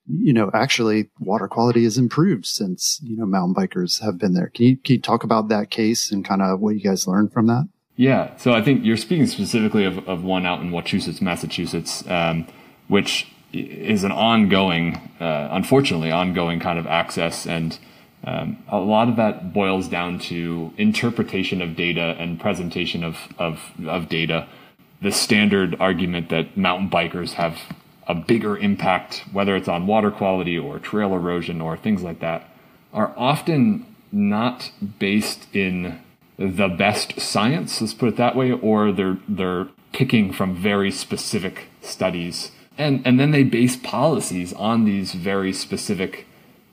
[0.07, 4.49] you know, actually water quality has improved since, you know, mountain bikers have been there.
[4.49, 7.33] Can you, can you talk about that case and kind of what you guys learned
[7.33, 7.69] from that?
[7.99, 12.47] Yeah, so I think you're speaking specifically of, of one out in Wachusett, Massachusetts, um,
[12.87, 17.45] which is an ongoing, uh, unfortunately, ongoing kind of access.
[17.45, 17.77] And
[18.23, 23.61] um, a lot of that boils down to interpretation of data and presentation of, of,
[23.85, 24.47] of data.
[25.03, 27.59] The standard argument that mountain bikers have
[28.07, 32.49] a bigger impact, whether it's on water quality or trail erosion or things like that,
[32.95, 36.01] are often not based in
[36.39, 41.67] the best science, let's put it that way, or they're they're picking from very specific
[41.83, 46.27] studies, and and then they base policies on these very specific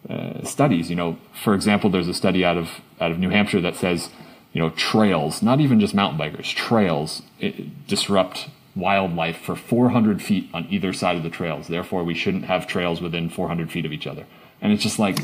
[0.08, 0.90] uh, studies.
[0.90, 2.70] You know, for example, there's a study out of
[3.02, 4.10] out of New Hampshire that says,
[4.54, 7.24] you know, trails, not even just mountain bikers, trails
[7.88, 11.68] disrupt wildlife for 400 feet on either side of the trails.
[11.68, 14.26] Therefore, we shouldn't have trails within 400 feet of each other.
[14.62, 15.18] And it's just like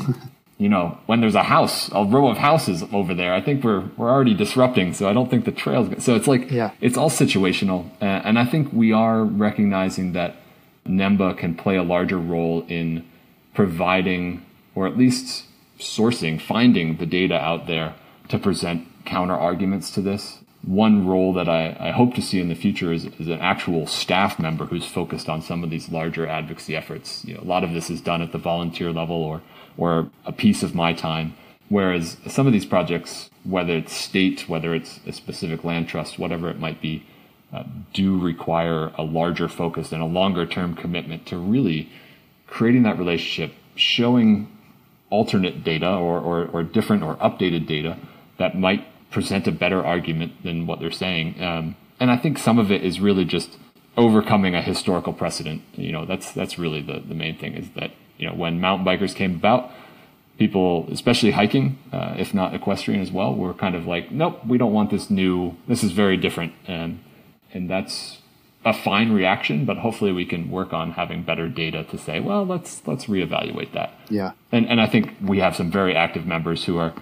[0.62, 3.84] you know, when there's a house, a row of houses over there, I think we're
[3.96, 4.94] we're already disrupting.
[4.94, 6.04] So I don't think the trails.
[6.04, 6.70] So it's like yeah.
[6.80, 10.36] it's all situational, uh, and I think we are recognizing that
[10.86, 13.04] NEMBA can play a larger role in
[13.54, 14.46] providing,
[14.76, 15.46] or at least
[15.80, 17.96] sourcing, finding the data out there
[18.28, 20.38] to present counter arguments to this.
[20.62, 23.88] One role that I, I hope to see in the future is, is an actual
[23.88, 27.24] staff member who's focused on some of these larger advocacy efforts.
[27.24, 29.42] You know, a lot of this is done at the volunteer level or
[29.76, 31.34] or a piece of my time.
[31.68, 36.50] Whereas some of these projects, whether it's state, whether it's a specific land trust, whatever
[36.50, 37.06] it might be,
[37.52, 41.90] uh, do require a larger focus and a longer term commitment to really
[42.46, 44.48] creating that relationship, showing
[45.10, 47.98] alternate data or, or, or, different or updated data
[48.38, 51.42] that might present a better argument than what they're saying.
[51.42, 53.58] Um, and I think some of it is really just
[53.96, 55.62] overcoming a historical precedent.
[55.74, 58.86] You know, that's that's really the, the main thing is that you know, when mountain
[58.86, 59.68] bikers came about,
[60.38, 64.58] people, especially hiking, uh, if not equestrian as well, were kind of like, nope, we
[64.58, 65.56] don't want this new.
[65.66, 67.00] This is very different, and
[67.52, 68.18] and that's
[68.64, 69.64] a fine reaction.
[69.64, 73.72] But hopefully, we can work on having better data to say, well, let's let's reevaluate
[73.72, 73.92] that.
[74.08, 76.94] Yeah, and and I think we have some very active members who are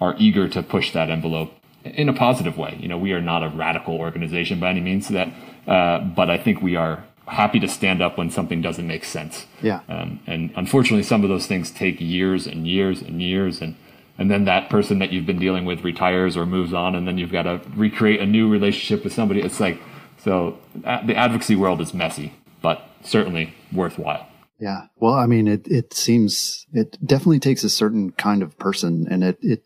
[0.00, 1.50] are eager to push that envelope
[1.82, 2.78] in a positive way.
[2.80, 5.08] You know, we are not a radical organization by any means.
[5.08, 5.28] That,
[5.66, 9.46] uh, but I think we are happy to stand up when something doesn't make sense.
[9.62, 9.80] Yeah.
[9.88, 13.76] Um, and unfortunately, some of those things take years and years and years, and
[14.16, 17.18] and then that person that you've been dealing with retires or moves on, and then
[17.18, 19.40] you've got to recreate a new relationship with somebody.
[19.40, 19.80] It's like
[20.18, 24.26] so the advocacy world is messy, but certainly worthwhile.
[24.58, 24.86] Yeah.
[24.96, 29.22] Well, I mean, it it seems it definitely takes a certain kind of person, and
[29.22, 29.62] it it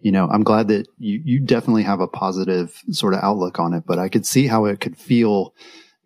[0.00, 3.74] you know, I'm glad that you you definitely have a positive sort of outlook on
[3.74, 5.54] it, but I could see how it could feel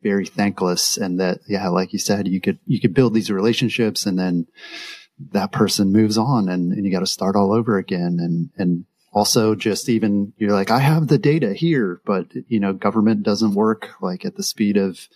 [0.03, 4.07] very thankless and that yeah like you said you could you could build these relationships
[4.07, 4.47] and then
[5.33, 8.19] that person moves on and, and you got to start all over again.
[8.21, 12.73] And and also just even you're like i have the data here but you know
[12.73, 15.09] government doesn't work like at the speed of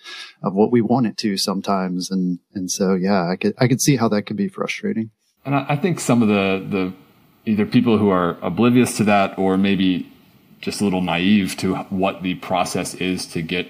[0.43, 2.11] of what we want it to sometimes.
[2.11, 5.11] And and so yeah i could i could see how that could be frustrating.
[5.45, 6.93] And i, I think some of the the
[7.47, 10.11] either people who are oblivious to that or maybe
[10.61, 13.69] just a little naive to what the process is to get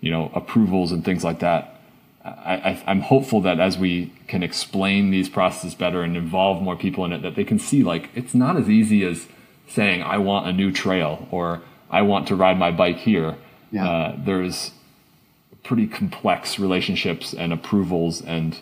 [0.00, 1.76] you know, approvals and things like that.
[2.24, 7.04] I, am hopeful that as we can explain these processes better and involve more people
[7.06, 9.26] in it, that they can see like it's not as easy as
[9.68, 13.36] saying I want a new trail or I want to ride my bike here.
[13.70, 13.88] Yeah.
[13.88, 14.72] Uh, there's
[15.62, 18.60] pretty complex relationships and approvals and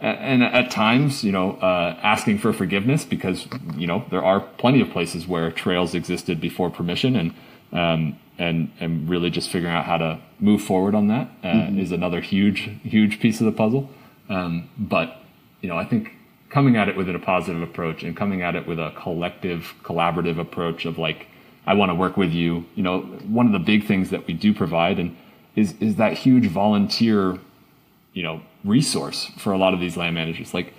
[0.00, 4.80] and at times, you know, uh, asking for forgiveness because you know there are plenty
[4.80, 7.34] of places where trails existed before permission, and
[7.72, 11.78] um, and and really just figuring out how to move forward on that uh, mm-hmm.
[11.78, 13.90] is another huge huge piece of the puzzle.
[14.28, 15.16] Um, but
[15.60, 16.12] you know, I think
[16.50, 20.38] coming at it with a positive approach and coming at it with a collective, collaborative
[20.38, 21.26] approach of like,
[21.66, 22.64] I want to work with you.
[22.74, 25.16] You know, one of the big things that we do provide and
[25.56, 27.38] is is that huge volunteer,
[28.12, 30.54] you know, resource for a lot of these land managers.
[30.54, 30.72] Like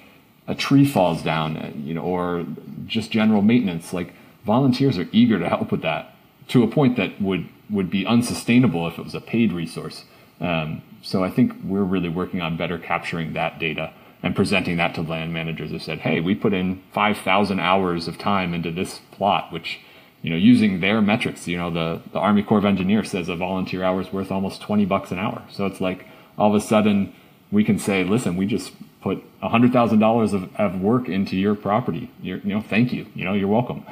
[0.48, 2.46] a tree falls down, uh, you know, or
[2.88, 3.94] just general maintenance.
[3.94, 4.14] Like
[4.46, 6.16] volunteers are eager to help with that
[6.50, 10.04] to a point that would would be unsustainable if it was a paid resource.
[10.42, 14.96] Um, so I think we're really working on better capturing that data and presenting that
[14.96, 19.00] to land managers who said, "Hey, we put in 5,000 hours of time into this
[19.12, 19.80] plot, which."
[20.22, 23.38] You know, using their metrics, you know, the, the Army Corps of Engineers says a
[23.38, 25.44] volunteer hour is worth almost 20 bucks an hour.
[25.50, 26.06] So it's like
[26.38, 27.14] all of a sudden
[27.52, 31.56] we can say, listen, we just put hundred thousand dollars of, of work into your
[31.56, 32.12] property.
[32.22, 33.06] You're, you know, thank you.
[33.16, 33.86] You know, you're welcome.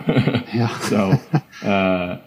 [0.53, 0.77] yeah.
[0.81, 1.13] so,
[1.67, 2.19] uh,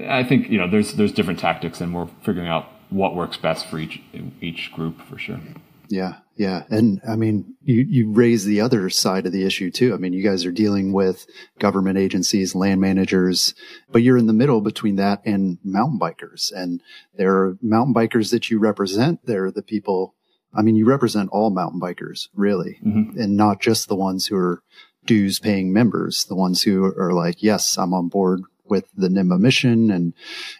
[0.00, 3.66] I think you know, there's there's different tactics, and we're figuring out what works best
[3.66, 4.00] for each
[4.40, 5.40] each group for sure.
[5.88, 9.94] Yeah, yeah, and I mean, you you raise the other side of the issue too.
[9.94, 11.26] I mean, you guys are dealing with
[11.58, 13.54] government agencies, land managers,
[13.90, 16.82] but you're in the middle between that and mountain bikers, and
[17.14, 19.20] there are mountain bikers that you represent.
[19.26, 20.14] They're the people
[20.54, 23.20] I mean, you represent all mountain bikers, really, mm-hmm.
[23.20, 24.62] and not just the ones who are
[25.04, 29.38] dues paying members, the ones who are like, yes, I'm on board with the NEMBA
[29.38, 30.14] mission and,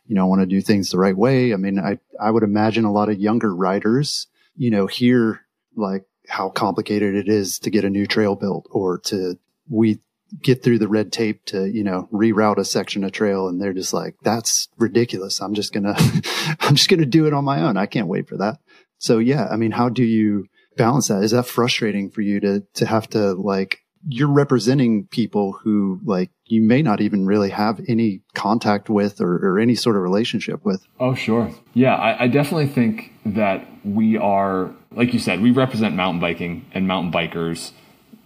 [0.07, 1.53] you know, I want to do things the right way.
[1.53, 5.41] I mean, I, I would imagine a lot of younger riders, you know, hear
[5.77, 9.39] like how complicated it is to get a new trail built or to,
[9.69, 10.01] we
[10.43, 13.49] get through the red tape to, you know, reroute a section of trail.
[13.49, 15.41] And they're just like, that's ridiculous.
[15.41, 17.77] I'm just going to, I'm just going to do it on my own.
[17.77, 18.59] I can't wait for that.
[18.99, 21.23] So yeah, I mean, how do you balance that?
[21.23, 26.31] Is that frustrating for you to, to have to like, you're representing people who like
[26.47, 30.65] you may not even really have any contact with or, or any sort of relationship
[30.65, 30.87] with.
[31.01, 31.51] Oh, sure.
[31.73, 36.67] Yeah, I, I, definitely think that we are, like you said, we represent mountain biking
[36.73, 37.73] and mountain bikers.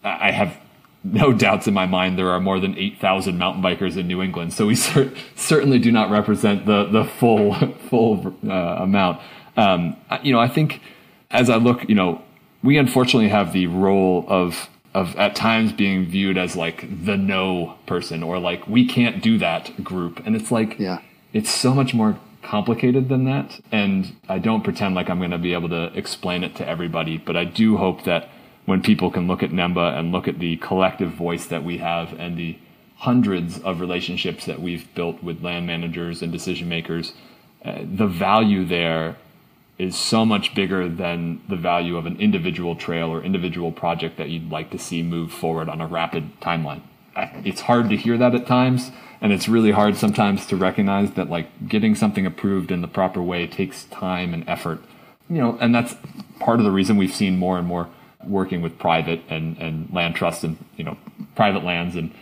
[0.03, 0.59] I have
[1.05, 4.53] no doubts in my mind there are more than 8,000 mountain bikers in New England.
[4.53, 7.55] So we cer- certainly do not represent the, the full,
[7.89, 9.21] full uh, amount
[9.59, 10.81] um, you know, I think
[11.31, 12.23] as I look, you know,
[12.63, 17.77] we unfortunately have the role of of at times being viewed as like the no
[17.87, 21.01] person or like we can't do that group, and it's like yeah,
[21.33, 23.61] it's so much more complicated than that.
[23.71, 27.19] And I don't pretend like I'm going to be able to explain it to everybody,
[27.19, 28.29] but I do hope that
[28.65, 32.13] when people can look at NEMBA and look at the collective voice that we have
[32.19, 32.59] and the
[32.97, 37.13] hundreds of relationships that we've built with land managers and decision makers,
[37.65, 39.17] uh, the value there
[39.79, 44.29] is so much bigger than the value of an individual trail or individual project that
[44.29, 46.83] you'd like to see move forward on a rapid timeline.
[47.45, 51.31] It's hard to hear that at times, and it's really hard sometimes to recognize that
[51.31, 54.81] like getting something approved in the proper way takes time and effort.
[55.29, 55.95] You know, and that's
[56.41, 57.89] part of the reason we've seen more and more
[58.25, 60.97] working with private and, and land trusts and you know
[61.37, 62.13] private lands and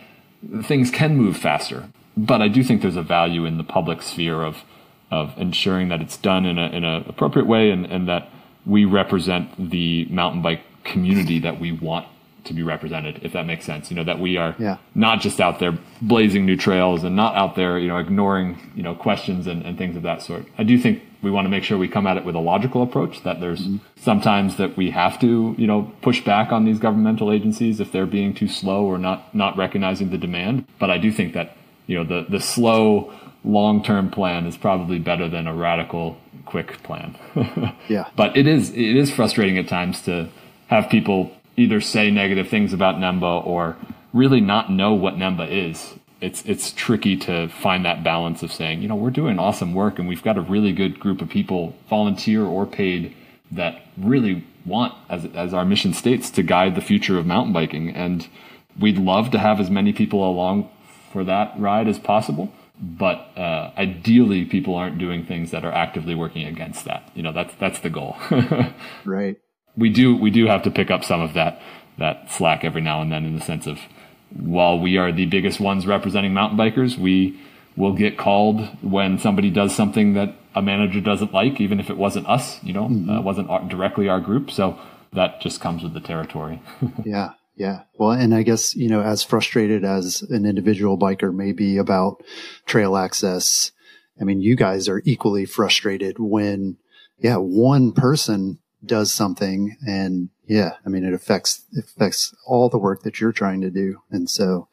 [0.63, 1.89] things can move faster.
[2.15, 4.63] But I do think there's a value in the public sphere of
[5.11, 8.29] of ensuring that it's done in a in an appropriate way and, and that
[8.65, 12.07] we represent the mountain bike community that we want
[12.43, 13.91] to be represented, if that makes sense.
[13.91, 14.77] You know, that we are yeah.
[14.95, 18.83] not just out there blazing new trails and not out there, you know, ignoring, you
[18.83, 20.45] know, questions and, and things of that sort.
[20.57, 22.83] I do think we want to make sure we come at it with a logical
[22.83, 23.77] approach, that there's mm-hmm.
[24.01, 28.05] sometimes that we have to, you know, push back on these governmental agencies if they're
[28.05, 30.65] being too slow or not, not recognizing the demand.
[30.79, 33.13] But I do think that, you know, the, the slow,
[33.47, 37.15] long term plan is probably better than a radical quick plan.
[37.87, 38.09] yeah.
[38.15, 40.29] But it is it is frustrating at times to
[40.67, 43.77] have people either say negative things about NEMBA or
[44.13, 45.95] really not know what NEMBA is.
[46.19, 49.97] It's it's tricky to find that balance of saying, you know, we're doing awesome work
[49.97, 53.15] and we've got a really good group of people, volunteer or paid,
[53.51, 57.89] that really want, as as our mission states, to guide the future of mountain biking.
[57.91, 58.27] And
[58.79, 60.69] we'd love to have as many people along
[61.13, 66.13] for that ride as possible but uh, ideally people aren't doing things that are actively
[66.13, 67.09] working against that.
[67.15, 68.17] You know that's that's the goal.
[69.05, 69.37] Right.
[69.75, 71.61] We do we do have to pick up some of that
[71.97, 73.79] that slack every now and then in the sense of
[74.31, 77.39] while we are the biggest ones representing mountain bikers we
[77.75, 81.97] will get called when somebody does something that a manager doesn't like even if it
[81.97, 83.09] wasn't us you know mm-hmm.
[83.09, 84.51] uh, wasn't our, directly our group.
[84.51, 84.79] So
[85.13, 86.61] that just comes with the territory.
[87.05, 87.81] Yeah yeah.
[87.95, 92.23] Well, and I guess, you know, as frustrated as an individual biker may be about
[92.67, 93.71] trail access,
[94.21, 96.77] I mean, you guys are equally frustrated when,
[97.17, 102.77] yeah, one person does something and yeah, I mean, it affects, it affects all the
[102.77, 104.01] work that you're trying to do.
[104.11, 104.67] And so,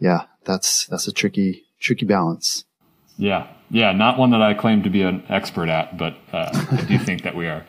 [0.00, 2.64] yeah, that's, that's a tricky, tricky balance.
[3.16, 3.46] Yeah.
[3.70, 3.92] Yeah.
[3.92, 7.22] Not one that I claim to be an expert at, but uh, I do think
[7.22, 7.64] that we are,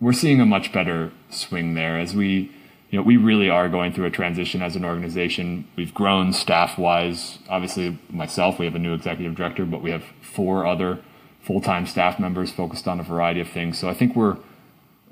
[0.00, 2.52] we're seeing a much better swing there as we,
[2.90, 5.66] you know, we really are going through a transition as an organization.
[5.76, 7.38] We've grown staff wise.
[7.48, 10.98] Obviously, myself, we have a new executive director, but we have four other
[11.40, 13.78] full time staff members focused on a variety of things.
[13.78, 14.36] So I think we're,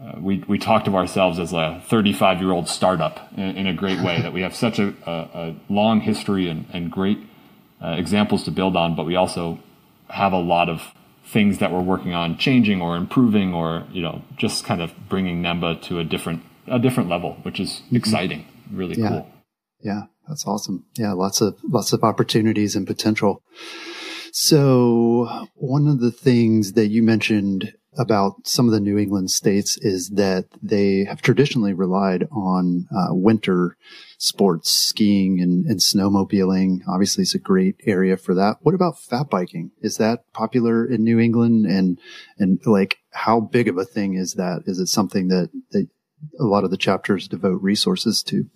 [0.03, 3.75] uh, we, we talked of ourselves as a 35 year old startup in, in, a
[3.75, 7.19] great way that we have such a, a, a long history and, and great
[7.83, 9.59] uh, examples to build on, but we also
[10.11, 10.83] have a lot of
[11.25, 15.43] things that we're working on changing or improving or, you know, just kind of bringing
[15.43, 17.97] NEMBA to a different, a different level, which is mm-hmm.
[17.97, 19.09] exciting, really yeah.
[19.09, 19.33] cool.
[19.81, 20.03] Yeah.
[20.29, 20.85] That's awesome.
[20.97, 21.13] Yeah.
[21.13, 23.43] Lots of, lots of opportunities and potential.
[24.33, 29.77] So one of the things that you mentioned about some of the New England states
[29.79, 33.77] is that they have traditionally relied on uh, winter
[34.19, 36.81] sports, skiing and, and, snowmobiling.
[36.89, 38.59] Obviously, it's a great area for that.
[38.61, 39.73] What about fat biking?
[39.81, 41.67] Is that popular in New England?
[41.67, 41.99] And
[42.39, 44.63] and like, how big of a thing is that?
[44.67, 45.89] Is it something that that
[46.39, 48.47] a lot of the chapters devote resources to?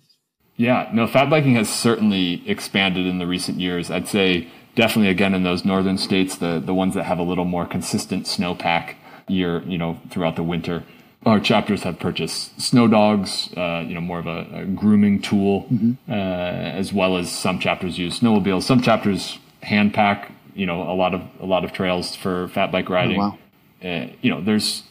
[0.55, 3.89] Yeah, no, fat biking has certainly expanded in the recent years.
[3.89, 7.45] I'd say definitely again in those northern states, the the ones that have a little
[7.45, 8.95] more consistent snowpack
[9.27, 10.83] year, you know, throughout the winter.
[11.25, 15.63] Our chapters have purchased snow dogs, uh, you know, more of a, a grooming tool,
[15.71, 15.93] mm-hmm.
[16.11, 18.63] uh, as well as some chapters use snowmobiles.
[18.63, 22.71] Some chapters hand pack, you know, a lot of a lot of trails for fat
[22.71, 23.21] bike oh, riding.
[23.21, 23.37] Oh,
[23.83, 23.89] wow.
[23.89, 24.83] uh, you know, there's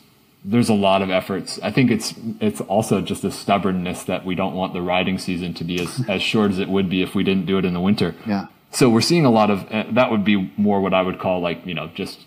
[0.44, 1.60] there's a lot of efforts.
[1.62, 5.54] I think it's it's also just a stubbornness that we don't want the riding season
[5.54, 7.74] to be as, as short as it would be if we didn't do it in
[7.74, 8.14] the winter.
[8.26, 8.46] Yeah.
[8.70, 11.40] So we're seeing a lot of uh, that would be more what I would call
[11.40, 12.20] like you know just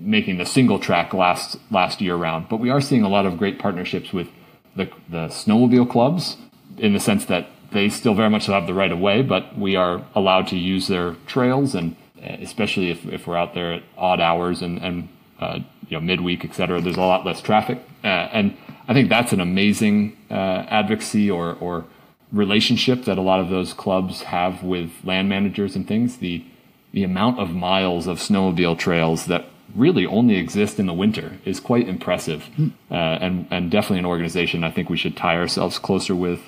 [0.00, 2.48] making the single track last last year round.
[2.48, 4.28] But we are seeing a lot of great partnerships with
[4.74, 6.36] the the snowmobile clubs
[6.76, 9.76] in the sense that they still very much have the right of way, but we
[9.76, 13.82] are allowed to use their trails and uh, especially if, if we're out there at
[13.96, 15.08] odd hours and, and
[15.40, 17.78] uh, you know midweek, et cetera, there's a lot less traffic.
[18.04, 18.56] Uh, and
[18.88, 21.84] I think that's an amazing uh, advocacy or, or
[22.32, 26.18] relationship that a lot of those clubs have with land managers and things.
[26.18, 26.44] The
[26.92, 31.60] the amount of miles of snowmobile trails that really only exist in the winter is
[31.60, 32.48] quite impressive,
[32.90, 36.40] uh, and and definitely an organization I think we should tie ourselves closer with.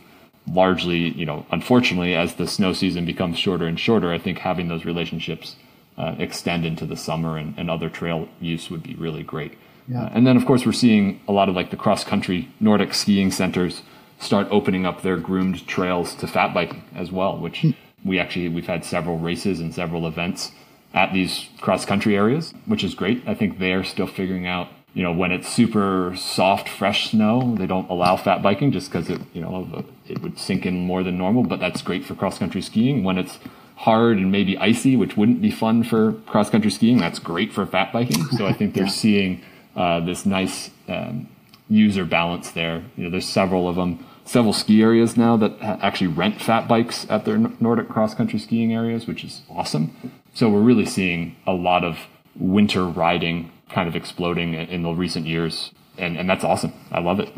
[0.49, 4.67] Largely, you know, unfortunately, as the snow season becomes shorter and shorter, I think having
[4.67, 5.55] those relationships
[6.03, 9.57] uh, extend into the summer and, and other trail use would be really great.
[9.87, 10.05] Yeah.
[10.05, 12.93] Uh, and then, of course, we're seeing a lot of like the cross country Nordic
[12.93, 13.83] skiing centers
[14.19, 17.71] start opening up their groomed trails to fat biking as well, which hmm.
[18.05, 20.53] we actually we've had several races and several events
[20.95, 23.23] at these cross country areas, which is great.
[23.27, 27.67] I think they're still figuring out, you know, when it's super soft, fresh snow, they
[27.67, 31.17] don't allow fat biking just because it, you know, it would sink in more than
[31.17, 33.05] normal, but that's great for cross country skiing.
[33.05, 33.39] When it's
[33.83, 37.67] hard and maybe icy, which wouldn't be fun for cross country skiing, that's great for
[37.67, 38.25] fat biking.
[38.37, 38.91] So I think they're yeah.
[38.91, 39.43] seeing
[39.75, 41.29] uh, this nice um,
[41.69, 42.85] user balance there.
[42.97, 47.07] You know, there's several of them several ski areas now that actually rent fat bikes
[47.11, 50.13] at their Nordic cross country skiing areas, which is awesome.
[50.33, 51.99] So we're really seeing a lot of
[52.37, 56.73] winter riding kind of exploding in the recent years, and and that's awesome.
[56.93, 57.31] I love it.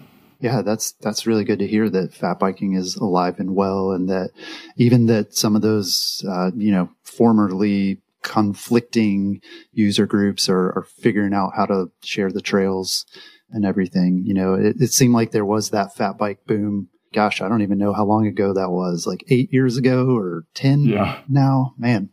[0.44, 4.10] Yeah, that's that's really good to hear that fat biking is alive and well, and
[4.10, 4.28] that
[4.76, 9.40] even that some of those uh, you know formerly conflicting
[9.72, 13.06] user groups are, are figuring out how to share the trails
[13.52, 14.22] and everything.
[14.26, 16.90] You know, it, it seemed like there was that fat bike boom.
[17.14, 20.44] Gosh, I don't even know how long ago that was, like eight years ago or
[20.52, 21.22] 10 yeah.
[21.26, 22.10] now, man,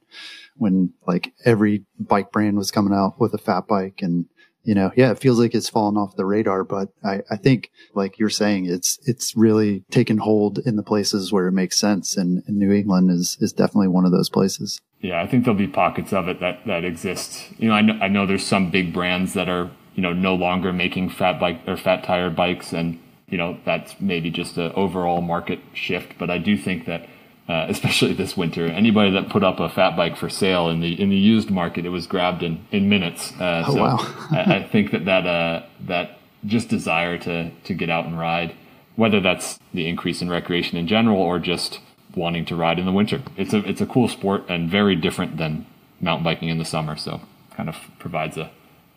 [0.55, 4.27] when like every bike brand was coming out with a fat bike and,
[4.63, 7.71] you know, yeah, it feels like it's fallen off the radar, but I, I think
[7.93, 12.15] like you're saying, it's, it's really taken hold in the places where it makes sense.
[12.15, 14.79] And, and New England is, is definitely one of those places.
[14.99, 17.47] Yeah, I think there'll be pockets of it that, that exist.
[17.57, 20.35] You know, I know, I know there's some big brands that are you know no
[20.35, 24.71] longer making fat bike or fat tire bikes and you know that's maybe just an
[24.73, 27.07] overall market shift but i do think that
[27.47, 30.99] uh, especially this winter anybody that put up a fat bike for sale in the
[30.99, 33.97] in the used market it was grabbed in in minutes uh, oh, so wow.
[34.31, 38.55] I, I, think that that uh, that just desire to to get out and ride
[38.95, 41.79] whether that's the increase in recreation in general or just
[42.15, 45.37] wanting to ride in the winter it's a it's a cool sport and very different
[45.37, 45.65] than
[45.99, 47.21] mountain biking in the summer so
[47.55, 48.51] kind of provides a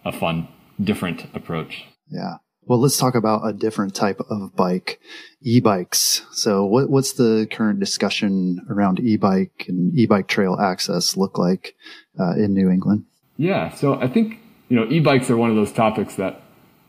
[0.04, 0.48] a fun
[0.82, 1.84] different approach.
[2.08, 2.36] Yeah.
[2.66, 5.00] Well, let's talk about a different type of bike,
[5.42, 6.22] e-bikes.
[6.32, 11.74] So what, what's the current discussion around e-bike and e-bike trail access look like
[12.18, 13.04] uh, in New England?
[13.36, 13.74] Yeah.
[13.74, 14.38] So I think,
[14.68, 16.40] you know, e-bikes are one of those topics that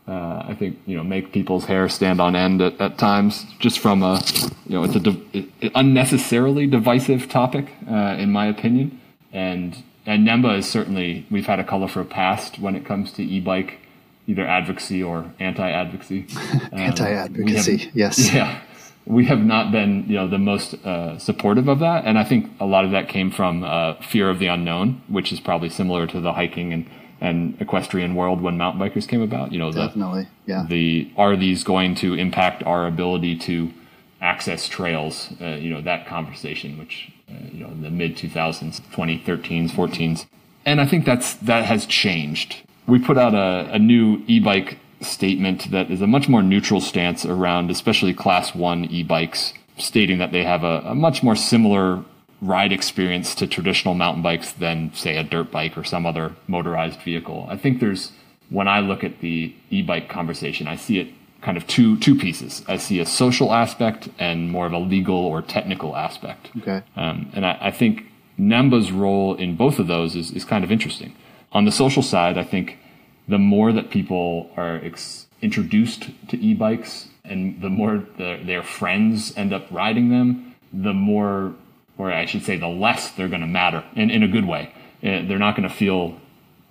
[0.08, 3.80] Uh, I think you know make people's hair stand on end at, at times, just
[3.80, 4.22] from a
[4.68, 9.00] you know it's a de- unnecessarily divisive topic uh, in my opinion,
[9.32, 13.80] and and NEMBA is certainly we've had a colorful past when it comes to e-bike,
[14.26, 16.26] either advocacy or anti-advocacy.
[16.72, 18.32] Um, anti-advocacy, yes.
[18.32, 18.60] Yeah,
[19.06, 22.50] we have not been you know the most uh, supportive of that, and I think
[22.60, 26.06] a lot of that came from uh, fear of the unknown, which is probably similar
[26.08, 29.52] to the hiking and and equestrian world when mountain bikers came about.
[29.52, 30.66] You know, the, definitely, yeah.
[30.68, 33.72] The are these going to impact our ability to
[34.20, 35.30] access trails?
[35.40, 40.26] Uh, you know, that conversation, which uh, you know in the mid 2000s, 2013s, 14s,
[40.64, 42.65] and I think that's that has changed.
[42.86, 47.24] We put out a, a new e-bike statement that is a much more neutral stance
[47.26, 52.02] around, especially class one e-bikes, stating that they have a, a much more similar
[52.40, 57.00] ride experience to traditional mountain bikes than, say, a dirt bike or some other motorized
[57.00, 57.46] vehicle.
[57.48, 58.12] I think there's,
[58.50, 61.08] when I look at the e bike conversation, I see it
[61.42, 62.64] kind of two two pieces.
[62.66, 66.50] I see a social aspect and more of a legal or technical aspect.
[66.58, 66.82] Okay.
[66.96, 68.06] Um, and I, I, think
[68.38, 71.14] NEMBA's role in both of those is, is kind of interesting.
[71.56, 72.76] On the social side, I think
[73.26, 79.32] the more that people are ex- introduced to e-bikes and the more the, their friends
[79.38, 81.54] end up riding them, the more
[81.96, 84.70] or I should say, the less they're going to matter in, in a good way.
[85.02, 86.20] Eh, they're not going to feel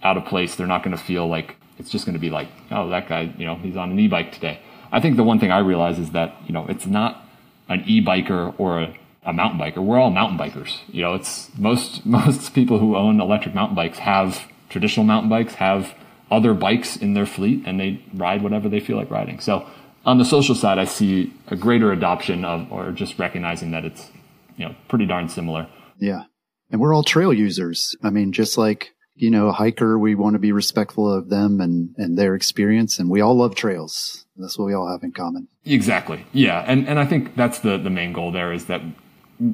[0.04, 0.54] out of place.
[0.54, 3.34] They're not going to feel like it's just going to be like, oh, that guy,
[3.40, 4.60] you know, he's on an e-bike today.
[4.92, 7.28] I think the one thing I realize is that, you know, it's not
[7.70, 9.84] an e-biker or a, a mountain biker.
[9.84, 10.78] We're all mountain bikers.
[10.90, 14.46] You know, it's most, most people who own electric mountain bikes have
[14.76, 15.94] traditional mountain bikes, have
[16.30, 19.40] other bikes in their fleet, and they ride whatever they feel like riding.
[19.40, 19.66] So
[20.06, 24.12] on the social side, I see a greater adoption of, or just recognizing that it's
[24.58, 25.70] you know, pretty darn similar.
[25.98, 26.24] Yeah.
[26.72, 27.96] And we're all trail users.
[28.04, 31.62] I mean, just like, you know, a hiker, we want to be respectful of them
[31.62, 33.00] and, and their experience.
[33.00, 34.26] And we all love trails.
[34.36, 35.48] That's what we all have in common.
[35.64, 36.26] Exactly.
[36.34, 36.66] Yeah.
[36.68, 38.82] And, and I think that's the, the main goal there is that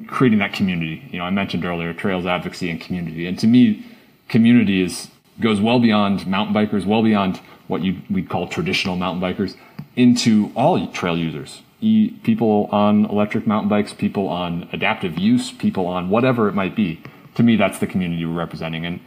[0.08, 1.08] creating that community.
[1.12, 3.26] You know, I mentioned earlier trails advocacy and community.
[3.26, 3.86] And to me,
[4.28, 5.08] community is,
[5.40, 9.56] goes well beyond mountain bikers, well beyond what you, we'd call traditional mountain bikers
[9.96, 11.62] into all trail users
[12.22, 17.02] people on electric mountain bikes, people on adaptive use, people on whatever it might be.
[17.34, 18.86] To me, that's the community we're representing.
[18.86, 19.00] And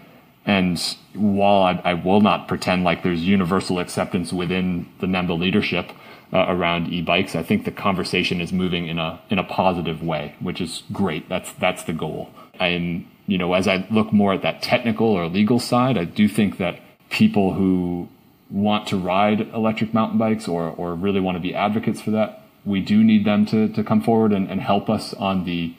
[0.47, 0.79] and
[1.13, 5.91] while I, I will not pretend like there's universal acceptance within the NEMBA leadership
[6.31, 10.35] uh, around e-bikes, I think the conversation is moving in a in a positive way,
[10.39, 11.29] which is great.
[11.29, 12.29] That's that's the goal.
[12.59, 16.27] And you know, as I look more at that technical or legal side, I do
[16.27, 18.09] think that people who
[18.49, 22.45] want to ride electric mountain bikes or or really want to be advocates for that
[22.65, 25.73] we do need them to, to come forward and, and help us on the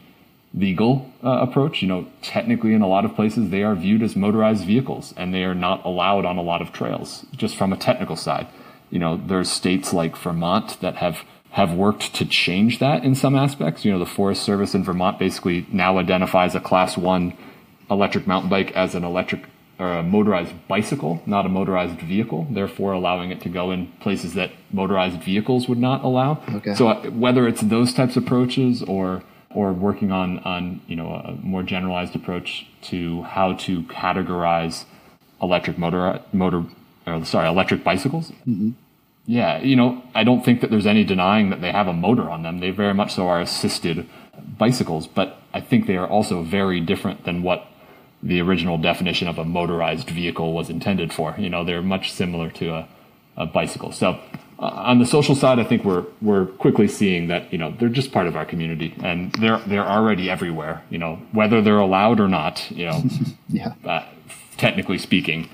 [0.55, 1.83] legal uh, approach.
[1.83, 5.35] You know, technically, in a lot of places, they are viewed as motorized vehicles and
[5.35, 8.47] they are not allowed on a lot of trails, just from a technical side.
[8.89, 11.25] You know, there's states like Vermont that have
[11.57, 13.83] have worked to change that in some aspects.
[13.83, 17.33] You know, the Forest Service in Vermont basically now identifies a class one
[17.91, 19.45] electric mountain bike as an electric
[19.79, 24.35] or a motorized bicycle, not a motorized vehicle, therefore allowing it to go in places
[24.35, 26.43] that motorized vehicles would not allow.
[26.57, 26.75] Okay.
[26.75, 29.23] So uh, whether it's those types of approaches or
[29.55, 34.85] or working on on you know a more generalized approach to how to categorize
[35.41, 36.65] electric motor motor
[37.07, 38.31] or sorry electric bicycles.
[38.47, 38.73] Mm-hmm.
[39.27, 42.31] Yeah, you know, I don't think that there's any denying that they have a motor
[42.31, 42.61] on them.
[42.61, 44.09] They very much so are assisted
[44.59, 47.67] bicycles, but I think they are also very different than what
[48.23, 51.35] the original definition of a motorized vehicle was intended for.
[51.39, 52.89] You know, they're much similar to a,
[53.37, 53.93] a bicycle.
[53.93, 54.21] So
[54.59, 57.89] uh, on the social side, I think we're we're quickly seeing that you know they're
[57.89, 60.83] just part of our community and they're they're already everywhere.
[60.89, 62.71] You know, whether they're allowed or not.
[62.71, 63.03] You know,
[63.49, 63.75] yeah.
[63.85, 64.05] Uh,
[64.57, 65.49] technically speaking,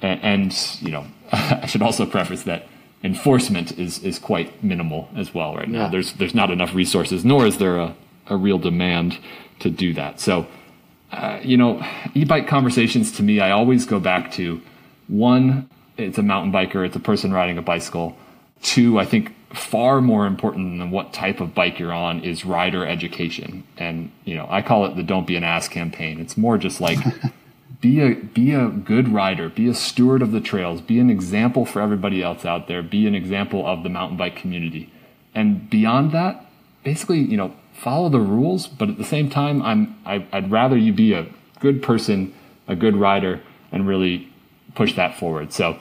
[0.00, 2.66] and, and you know, I should also preface that
[3.02, 5.84] enforcement is is quite minimal as well right now.
[5.84, 5.88] Yeah.
[5.90, 7.94] There's there's not enough resources, nor is there a,
[8.26, 9.18] a real demand
[9.60, 10.20] to do that.
[10.20, 10.46] So
[11.12, 11.82] uh, you know,
[12.14, 14.60] e-bike conversations to me, I always go back to
[15.08, 18.16] one, it's a mountain biker, it's a person riding a bicycle.
[18.60, 22.84] Two, I think far more important than what type of bike you're on is rider
[22.84, 23.64] education.
[23.76, 26.20] And, you know, I call it the don't be an ass campaign.
[26.20, 26.98] It's more just like
[27.80, 31.64] be a be a good rider, be a steward of the trails, be an example
[31.64, 34.92] for everybody else out there, be an example of the mountain bike community.
[35.34, 36.46] And beyond that,
[36.84, 40.76] basically, you know, follow the rules, but at the same time, I'm I, I'd rather
[40.76, 41.26] you be a
[41.60, 42.34] good person,
[42.66, 44.32] a good rider, and really
[44.74, 45.52] push that forward.
[45.52, 45.78] So.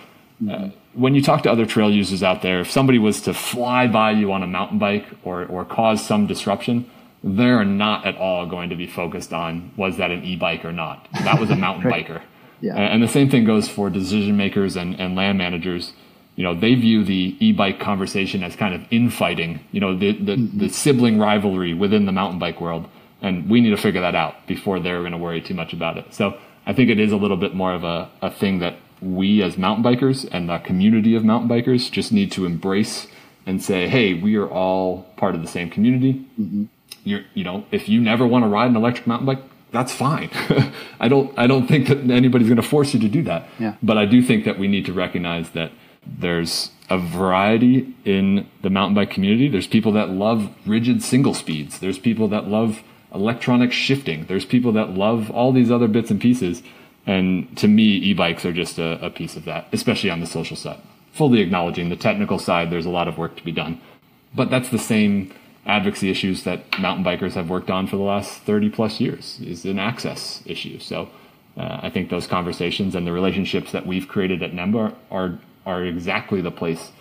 [0.49, 3.87] Uh, when you talk to other trail users out there, if somebody was to fly
[3.87, 6.89] by you on a mountain bike or, or cause some disruption,
[7.25, 11.07] they're not at all going to be focused on was that an e-bike or not.
[11.23, 12.05] That was a mountain right.
[12.05, 12.21] biker.
[12.61, 12.75] Yeah.
[12.75, 15.93] And the same thing goes for decision makers and, and land managers.
[16.35, 20.35] you know, they view the e-bike conversation as kind of infighting, you know, the, the,
[20.35, 20.59] mm-hmm.
[20.59, 22.87] the sibling rivalry within the mountain bike world.
[23.21, 25.97] And we need to figure that out before they're going to worry too much about
[25.97, 26.13] it.
[26.13, 29.41] So I think it is a little bit more of a, a thing that we
[29.41, 33.07] as mountain bikers and the community of mountain bikers just need to embrace
[33.47, 36.25] and say, hey, we are all part of the same community.
[36.39, 36.65] Mm-hmm.
[37.05, 39.39] You're, you know, if you never want to ride an electric mountain bike,
[39.71, 40.29] that's fine.
[40.99, 43.47] I don't, I don't think that anybody's going to force you to do that.
[43.59, 43.75] Yeah.
[43.81, 45.71] But I do think that we need to recognize that
[46.05, 49.47] there's a variety in the mountain bike community.
[49.47, 51.79] There's people that love rigid single speeds.
[51.79, 52.83] There's people that love
[53.13, 54.25] electronic shifting.
[54.25, 56.61] There's people that love all these other bits and pieces.
[57.07, 60.57] And to me, e-bikes are just a, a piece of that, especially on the social
[60.57, 60.79] side.
[61.13, 63.79] Fully acknowledging the technical side, there's a lot of work to be done.
[64.33, 65.33] But that's the same
[65.65, 69.65] advocacy issues that mountain bikers have worked on for the last 30 plus years is
[69.65, 70.79] an access issue.
[70.79, 71.09] So
[71.57, 75.83] uh, I think those conversations and the relationships that we've created at NEMBA are are
[75.83, 76.91] exactly the place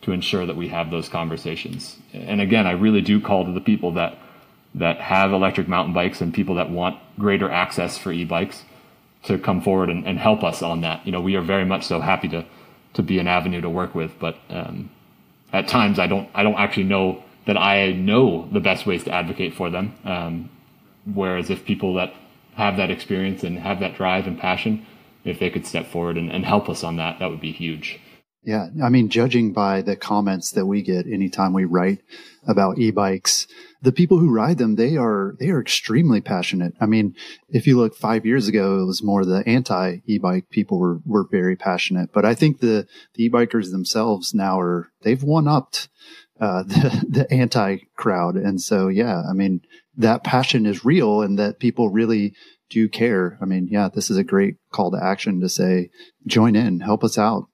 [0.00, 1.98] to ensure that we have those conversations.
[2.12, 4.18] And again, I really do call to the people that
[4.74, 8.64] that have electric mountain bikes and people that want greater access for e-bikes
[9.22, 11.06] to come forward and, and help us on that.
[11.06, 12.44] You know, we are very much so happy to
[12.94, 14.88] to be an avenue to work with, but um,
[15.52, 19.12] at times I don't I don't actually know that I know the best ways to
[19.12, 19.94] advocate for them.
[20.04, 20.50] Um,
[21.12, 22.14] whereas if people that
[22.54, 24.86] have that experience and have that drive and passion,
[25.24, 28.00] if they could step forward and, and help us on that, that would be huge.
[28.44, 28.66] Yeah.
[28.82, 32.00] I mean, judging by the comments that we get anytime we write
[32.46, 33.46] about e-bikes,
[33.80, 36.74] the people who ride them, they are, they are extremely passionate.
[36.78, 37.14] I mean,
[37.48, 41.26] if you look five years ago, it was more the anti e-bike people were, were
[41.30, 45.88] very passionate, but I think the, the e-bikers themselves now are, they've one upped,
[46.40, 48.36] uh, the, the anti crowd.
[48.36, 49.60] And so, yeah, I mean,
[49.96, 52.34] that passion is real and that people really
[52.70, 53.38] do care.
[53.40, 55.90] I mean, yeah, this is a great call to action to say,
[56.26, 57.48] join in, help us out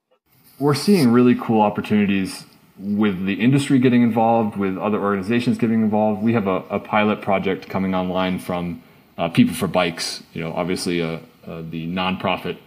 [0.60, 2.44] we're seeing really cool opportunities
[2.78, 6.22] with the industry getting involved, with other organizations getting involved.
[6.22, 8.82] We have a, a pilot project coming online from
[9.18, 10.22] uh, People for Bikes.
[10.34, 12.58] You know, obviously, uh, uh, the nonprofit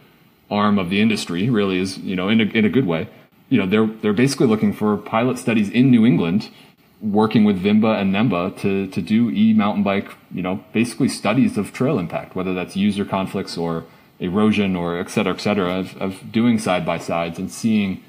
[0.50, 3.08] arm of the industry really is, you know, in a, in a good way.
[3.54, 6.50] You know, they're they're basically looking for pilot studies in New England,
[7.02, 10.10] working with VMBA and NEMBA to to do e mountain bike.
[10.32, 13.86] You know, basically studies of trail impact, whether that's user conflicts or
[14.20, 18.02] erosion or et cetera, et cetera, of, of doing side by sides and seeing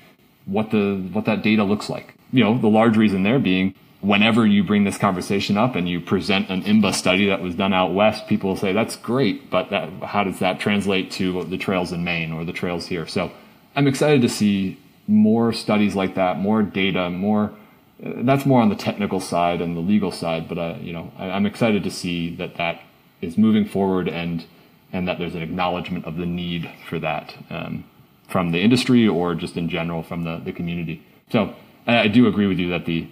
[0.47, 2.15] what the what that data looks like.
[2.33, 6.01] You know, the large reason there being whenever you bring this conversation up and you
[6.01, 9.69] present an IMBA study that was done out west, people will say that's great, but
[9.69, 13.07] that, how does that translate to the trails in Maine or the trails here?
[13.07, 13.31] So
[13.77, 17.53] I'm excited to see more studies like that, more data, more.
[18.01, 21.31] That's more on the technical side and the legal side, but uh, you know, I,
[21.31, 22.83] I'm excited to see that that
[23.21, 24.45] is moving forward and
[24.93, 27.85] and that there's an acknowledgement of the need for that um,
[28.29, 31.03] from the industry or just in general from the, the community.
[31.31, 31.55] So
[31.87, 33.09] I do agree with you that the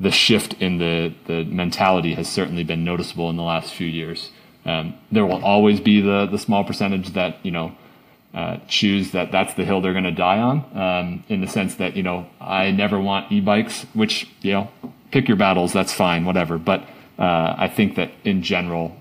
[0.00, 4.30] the shift in the, the mentality has certainly been noticeable in the last few years.
[4.64, 7.76] Um, there will always be the the small percentage that you know
[8.34, 10.76] uh, choose that that's the hill they're going to die on.
[10.76, 14.70] Um, in the sense that you know I never want e-bikes, which you know
[15.10, 15.72] pick your battles.
[15.72, 16.58] That's fine, whatever.
[16.58, 16.80] But
[17.18, 18.96] uh, I think that in general,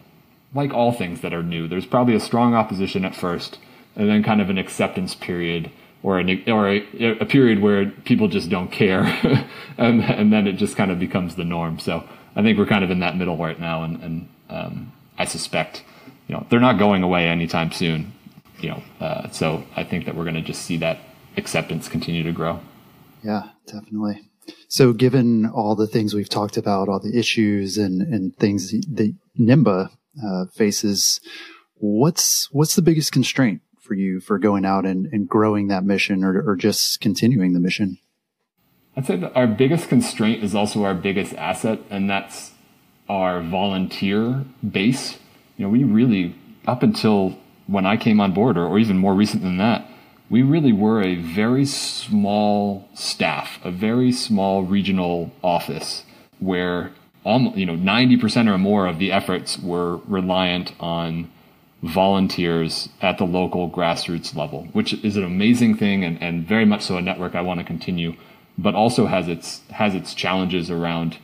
[0.54, 3.58] like all things that are new, there's probably a strong opposition at first,
[3.96, 5.72] and then kind of an acceptance period,
[6.04, 9.04] or or a, a period where people just don't care,
[9.78, 11.80] and and then it just kind of becomes the norm.
[11.80, 15.26] So I think we're kind of in that middle right now, and and um, I
[15.26, 15.84] suspect,
[16.28, 18.14] you know, they're not going away anytime soon.
[18.64, 20.99] You know, uh, so I think that we're going to just see that
[21.38, 22.61] acceptance continue to grow.
[23.24, 24.22] Yeah, definitely.
[24.68, 29.16] So, given all the things we've talked about, all the issues and, and things that
[29.39, 29.89] NEMBA
[30.26, 31.20] uh, faces,
[31.76, 36.24] what's what's the biggest constraint for you for going out and, and growing that mission
[36.24, 37.97] or, or just continuing the mission?
[38.95, 42.51] I'd say that our biggest constraint is also our biggest asset, and that's
[43.09, 45.18] our volunteer base.
[45.57, 46.36] You know, we really,
[46.66, 47.38] up until
[47.68, 49.88] when I came on board, or, or even more recent than that,
[50.30, 56.03] we really were a very small staff, a very small regional office
[56.39, 56.91] where
[57.24, 61.30] almost, you know, 90% or more of the efforts were reliant on
[61.82, 66.82] volunteers at the local grassroots level, which is an amazing thing and, and very much
[66.82, 68.16] so a network I want to continue,
[68.57, 71.18] but also has its has its challenges around,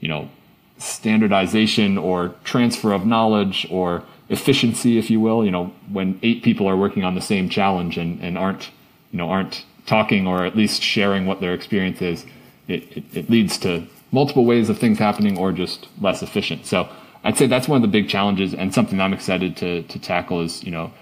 [0.00, 0.28] you know,
[0.76, 5.44] standardization or transfer of knowledge or efficiency, if you will.
[5.44, 8.70] You know, when eight people are working on the same challenge and, and aren't,
[9.12, 12.24] you know, aren't talking or at least sharing what their experience is,
[12.66, 16.66] it, it, it leads to multiple ways of things happening or just less efficient.
[16.66, 16.88] So
[17.24, 20.40] I'd say that's one of the big challenges and something I'm excited to, to tackle
[20.40, 20.92] is, you know,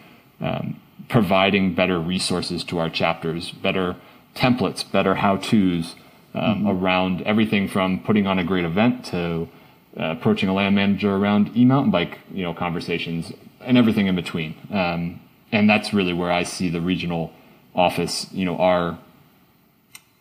[0.41, 3.97] um, providing better resources to our chapters, better
[4.35, 5.95] templates, better how tos
[6.35, 6.68] um, mm-hmm.
[6.68, 9.49] around everything from putting on a great event to
[9.99, 14.55] uh, approaching a land manager around e-mountain bike, you know, conversations and everything in between.
[14.72, 15.20] Um,
[15.53, 17.32] and that's really where I see the regional
[17.74, 18.99] office, you know, our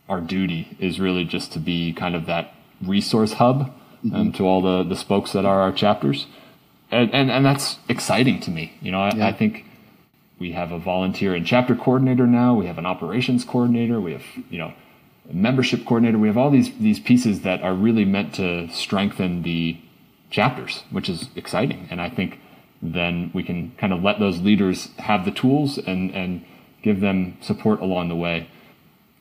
[0.08, 2.52] our duty is really just to be kind of that
[2.82, 3.72] resource hub
[4.04, 4.16] mm-hmm.
[4.16, 6.26] um, to all the, the spokes that are our chapters.
[6.90, 8.74] And, and, and that's exciting to me.
[8.82, 9.28] You know, I, yeah.
[9.28, 9.66] I think
[10.40, 12.56] we have a volunteer and chapter coordinator now.
[12.56, 14.02] We have an operations coordinator.
[14.02, 14.74] We have, you know,
[15.32, 16.18] membership coordinator.
[16.18, 19.80] We have all these these pieces that are really meant to strengthen the
[20.30, 21.88] chapters, which is exciting.
[21.90, 22.40] And I think
[22.82, 26.46] then we can kind of let those leaders have the tools and and
[26.82, 28.50] give them support along the way.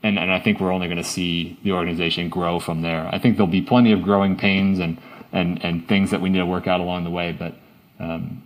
[0.02, 3.08] And and I think we're only going to see the organization grow from there.
[3.12, 5.00] I think there'll be plenty of growing pains and
[5.32, 7.54] and and things that we need to work out along the way, but.
[8.00, 8.44] Um,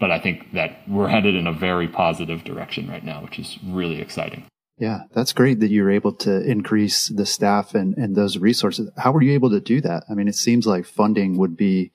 [0.00, 3.58] but I think that we're headed in a very positive direction right now, which is
[3.64, 4.44] really exciting.
[4.78, 8.90] Yeah, that's great that you're able to increase the staff and, and those resources.
[8.96, 10.04] How were you able to do that?
[10.08, 11.90] I mean, it seems like funding would be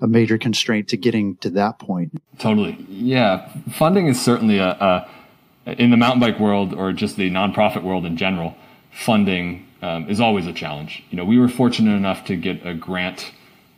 [0.00, 2.22] a major constraint to getting to that point.
[2.38, 2.84] Totally.
[2.88, 3.52] Yeah.
[3.72, 5.08] Funding is certainly a, a
[5.66, 8.56] in the mountain bike world or just the nonprofit world in general,
[8.90, 11.04] funding um, is always a challenge.
[11.10, 13.30] You know, we were fortunate enough to get a grant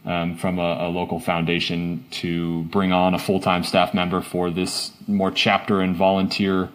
[0.06, 4.92] um, from a, a, local foundation to bring on a full-time staff member for this
[5.06, 6.68] more chapter and volunteer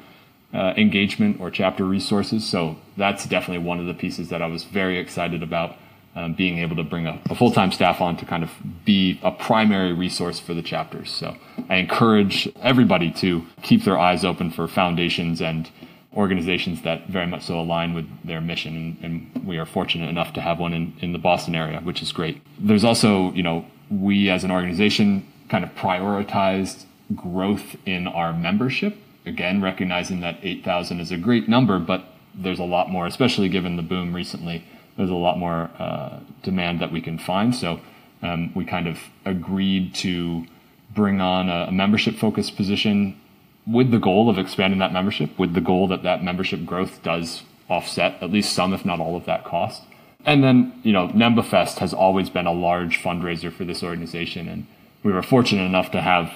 [0.53, 2.47] uh, engagement or chapter resources.
[2.47, 5.75] So that's definitely one of the pieces that I was very excited about
[6.15, 8.51] um, being able to bring a, a full time staff on to kind of
[8.83, 11.11] be a primary resource for the chapters.
[11.11, 11.35] So
[11.69, 15.69] I encourage everybody to keep their eyes open for foundations and
[16.15, 18.97] organizations that very much so align with their mission.
[19.03, 22.01] And, and we are fortunate enough to have one in, in the Boston area, which
[22.01, 22.41] is great.
[22.57, 26.85] There's also, you know, we as an organization kind of prioritized
[27.15, 28.97] growth in our membership
[29.29, 32.03] again, recognizing that 8,000 is a great number, but
[32.35, 34.65] there's a lot more, especially given the boom recently,
[34.97, 37.55] there's a lot more uh, demand that we can find.
[37.55, 37.79] So
[38.21, 40.45] um, we kind of agreed to
[40.93, 43.19] bring on a, a membership focused position
[43.65, 47.43] with the goal of expanding that membership, with the goal that that membership growth does
[47.69, 49.83] offset at least some, if not all of that cost.
[50.25, 54.49] And then, you know, NEMBA Fest has always been a large fundraiser for this organization.
[54.49, 54.67] And
[55.03, 56.31] we were fortunate enough to have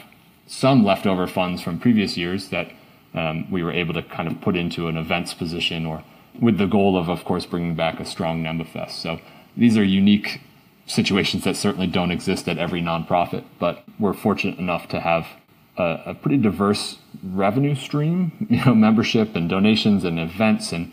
[0.48, 2.72] some leftover funds from previous years that
[3.14, 6.04] um, we were able to kind of put into an events position or
[6.40, 9.02] with the goal of, of course, bringing back a strong NEMBA Fest.
[9.02, 9.20] So
[9.56, 10.42] these are unique
[10.86, 15.28] situations that certainly don't exist at every nonprofit, but we're fortunate enough to have
[15.78, 20.92] a, a pretty diverse revenue stream, you know, membership and donations and events and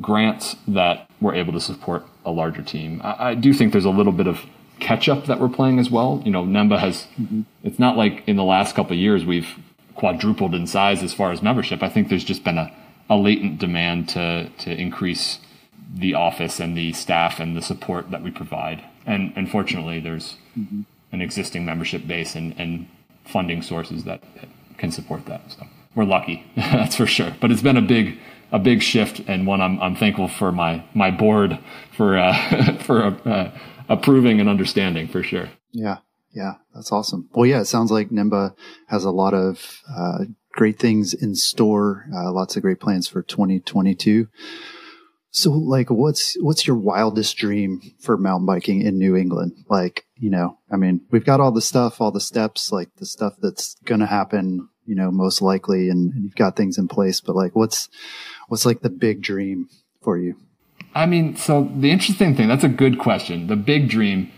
[0.00, 3.00] grants that we're able to support a larger team.
[3.02, 4.40] I, I do think there's a little bit of
[4.78, 6.22] catch up that we're playing as well.
[6.24, 7.06] You know, NEMBA has,
[7.62, 9.48] it's not like in the last couple of years we've
[10.00, 11.82] quadrupled in size as far as membership.
[11.82, 12.72] I think there's just been a,
[13.10, 15.38] a latent demand to, to increase
[15.94, 18.82] the office and the staff and the support that we provide.
[19.04, 20.82] And unfortunately, there's mm-hmm.
[21.12, 22.88] an existing membership base and, and
[23.26, 24.22] funding sources that
[24.78, 25.42] can support that.
[25.52, 27.36] So we're lucky, that's for sure.
[27.38, 28.18] But it's been a big,
[28.52, 31.58] a big shift and one I'm, I'm thankful for my, my board
[31.94, 33.50] for, uh, for, uh,
[33.90, 35.50] approving and understanding for sure.
[35.72, 35.98] Yeah.
[36.32, 36.54] Yeah.
[36.74, 37.28] That's awesome.
[37.32, 38.54] Well, yeah, it sounds like NEMBA
[38.86, 42.06] has a lot of, uh, great things in store.
[42.14, 44.28] Uh, lots of great plans for 2022.
[45.32, 49.52] So like, what's, what's your wildest dream for mountain biking in New England?
[49.68, 53.06] Like, you know, I mean, we've got all the stuff, all the steps, like the
[53.06, 56.88] stuff that's going to happen, you know, most likely, and, and you've got things in
[56.88, 57.88] place, but like, what's,
[58.48, 59.68] what's like the big dream
[60.02, 60.34] for you?
[60.94, 63.46] I mean, so the interesting thing, that's a good question.
[63.46, 64.32] The big dream,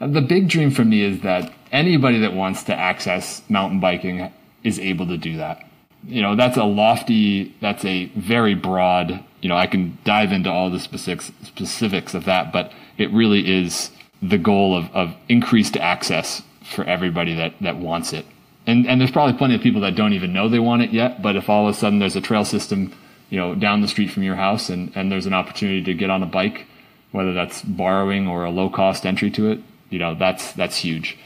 [0.00, 4.32] the big dream for me is that anybody that wants to access mountain biking
[4.62, 5.64] is able to do that.
[6.04, 10.50] You know, that's a lofty, that's a very broad, you know, I can dive into
[10.50, 13.90] all the specifics, specifics of that, but it really is
[14.22, 18.24] the goal of, of increased access for everybody that, that wants it.
[18.66, 21.22] And, and there's probably plenty of people that don't even know they want it yet,
[21.22, 22.94] but if all of a sudden there's a trail system
[23.30, 26.10] you know, down the street from your house and, and there's an opportunity to get
[26.10, 26.66] on a bike,
[27.12, 29.60] whether that's borrowing or a low cost entry to it,
[29.90, 31.18] you know, that's, that's huge.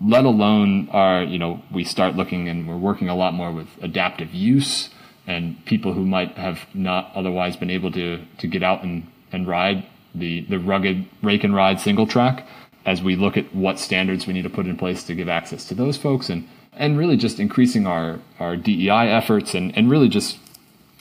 [0.00, 3.68] Let alone our, you know, we start looking and we're working a lot more with
[3.80, 4.90] adaptive use
[5.26, 9.48] and people who might have not otherwise been able to, to get out and, and
[9.48, 12.46] ride the, the rugged rake and ride single track
[12.84, 15.64] as we look at what standards we need to put in place to give access
[15.66, 20.08] to those folks and, and really just increasing our, our DEI efforts and, and really
[20.08, 20.38] just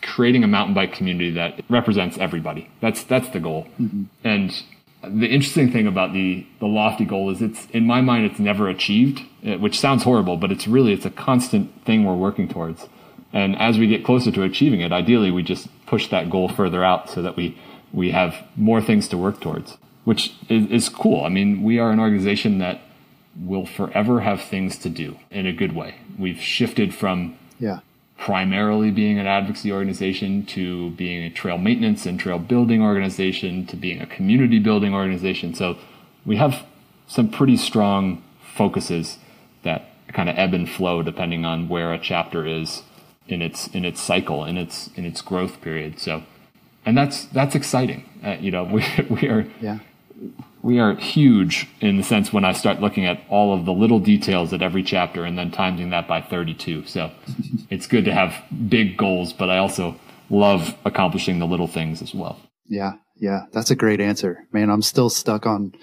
[0.05, 2.69] creating a mountain bike community that represents everybody.
[2.79, 3.67] That's that's the goal.
[3.79, 4.03] Mm-hmm.
[4.23, 4.63] And
[5.09, 8.67] the interesting thing about the the lofty goal is it's in my mind it's never
[8.67, 12.87] achieved, uh, which sounds horrible, but it's really it's a constant thing we're working towards.
[13.33, 16.83] And as we get closer to achieving it, ideally we just push that goal further
[16.83, 17.57] out so that we
[17.91, 21.23] we have more things to work towards, which is, is cool.
[21.23, 22.81] I mean, we are an organization that
[23.37, 25.95] will forever have things to do in a good way.
[26.17, 27.79] We've shifted from yeah.
[28.17, 33.75] Primarily being an advocacy organization to being a trail maintenance and trail building organization to
[33.75, 35.53] being a community building organization.
[35.53, 35.77] So
[36.25, 36.65] we have
[37.07, 38.23] some pretty strong
[38.55, 39.17] focuses
[39.63, 42.83] that kind of ebb and flow depending on where a chapter is
[43.27, 45.99] in its in its cycle in its in its growth period.
[45.99, 46.23] So,
[46.85, 48.09] and that's that's exciting.
[48.23, 49.79] Uh, you know, we we are yeah.
[50.65, 53.99] We are huge in the sense when I start looking at all of the little
[53.99, 56.87] details at every chapter and then timing that by 32.
[56.87, 57.11] So,
[57.69, 58.33] it's good to have
[58.67, 59.95] big goals, but I also
[60.31, 62.39] love accomplishing the little things as well.
[62.65, 64.71] Yeah, yeah, that's a great answer, man.
[64.71, 65.73] I'm still stuck on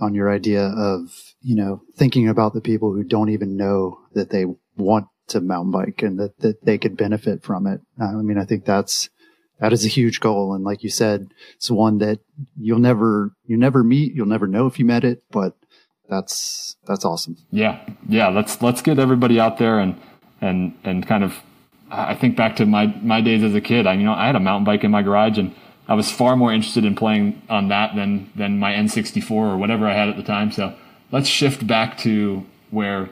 [0.00, 1.08] on your idea of
[1.40, 4.44] you know thinking about the people who don't even know that they
[4.76, 7.80] want to mountain bike and that, that they could benefit from it.
[8.00, 9.08] I mean, I think that's,
[9.60, 10.54] that is a huge goal.
[10.54, 12.20] And like you said, it's one that
[12.58, 14.14] you'll never, you never meet.
[14.14, 15.56] You'll never know if you met it, but
[16.08, 17.36] that's, that's awesome.
[17.50, 17.80] Yeah.
[18.08, 18.28] Yeah.
[18.28, 20.00] Let's, let's get everybody out there and,
[20.40, 21.34] and, and kind of,
[21.90, 23.86] I think back to my, my days as a kid.
[23.86, 25.54] I, you know, I had a mountain bike in my garage and
[25.88, 29.88] I was far more interested in playing on that than, than my N64 or whatever
[29.88, 30.50] I had at the time.
[30.50, 30.74] So
[31.12, 33.08] let's shift back to where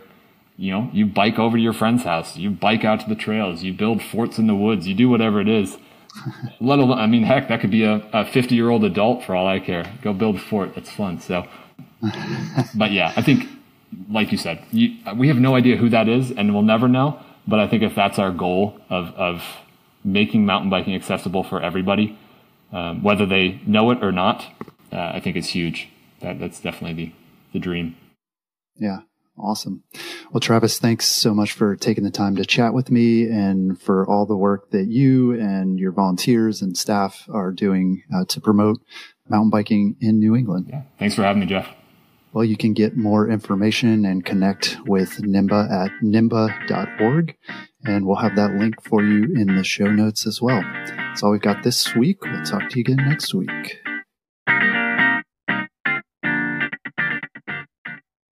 [0.57, 3.63] you know, you bike over to your friend's house, you bike out to the trails,
[3.63, 5.77] you build forts in the woods, you do whatever it is.
[6.61, 9.47] Let alone, I mean, heck, that could be a 50 year old adult for all
[9.47, 9.93] I care.
[10.03, 10.75] Go build a fort.
[10.75, 11.21] That's fun.
[11.21, 11.47] So,
[12.75, 13.49] but yeah, I think,
[14.11, 17.21] like you said, you, we have no idea who that is and we'll never know.
[17.47, 19.43] But I think if that's our goal of, of
[20.03, 22.19] making mountain biking accessible for everybody,
[22.73, 24.45] um, whether they know it or not,
[24.93, 25.89] uh, I think it's huge.
[26.21, 27.13] That, that's definitely the,
[27.53, 27.97] the dream.
[28.77, 29.01] Yeah.
[29.37, 29.83] Awesome.
[30.33, 34.07] Well, Travis, thanks so much for taking the time to chat with me and for
[34.09, 38.81] all the work that you and your volunteers and staff are doing uh, to promote
[39.29, 40.67] mountain biking in New England.
[40.69, 40.83] Yeah.
[40.99, 41.69] Thanks for having me, Jeff.
[42.33, 47.37] Well, you can get more information and connect with NEMBA at nemba.org.
[47.85, 50.63] And we'll have that link for you in the show notes as well.
[50.63, 52.23] That's all we've got this week.
[52.23, 53.79] We'll talk to you again next week.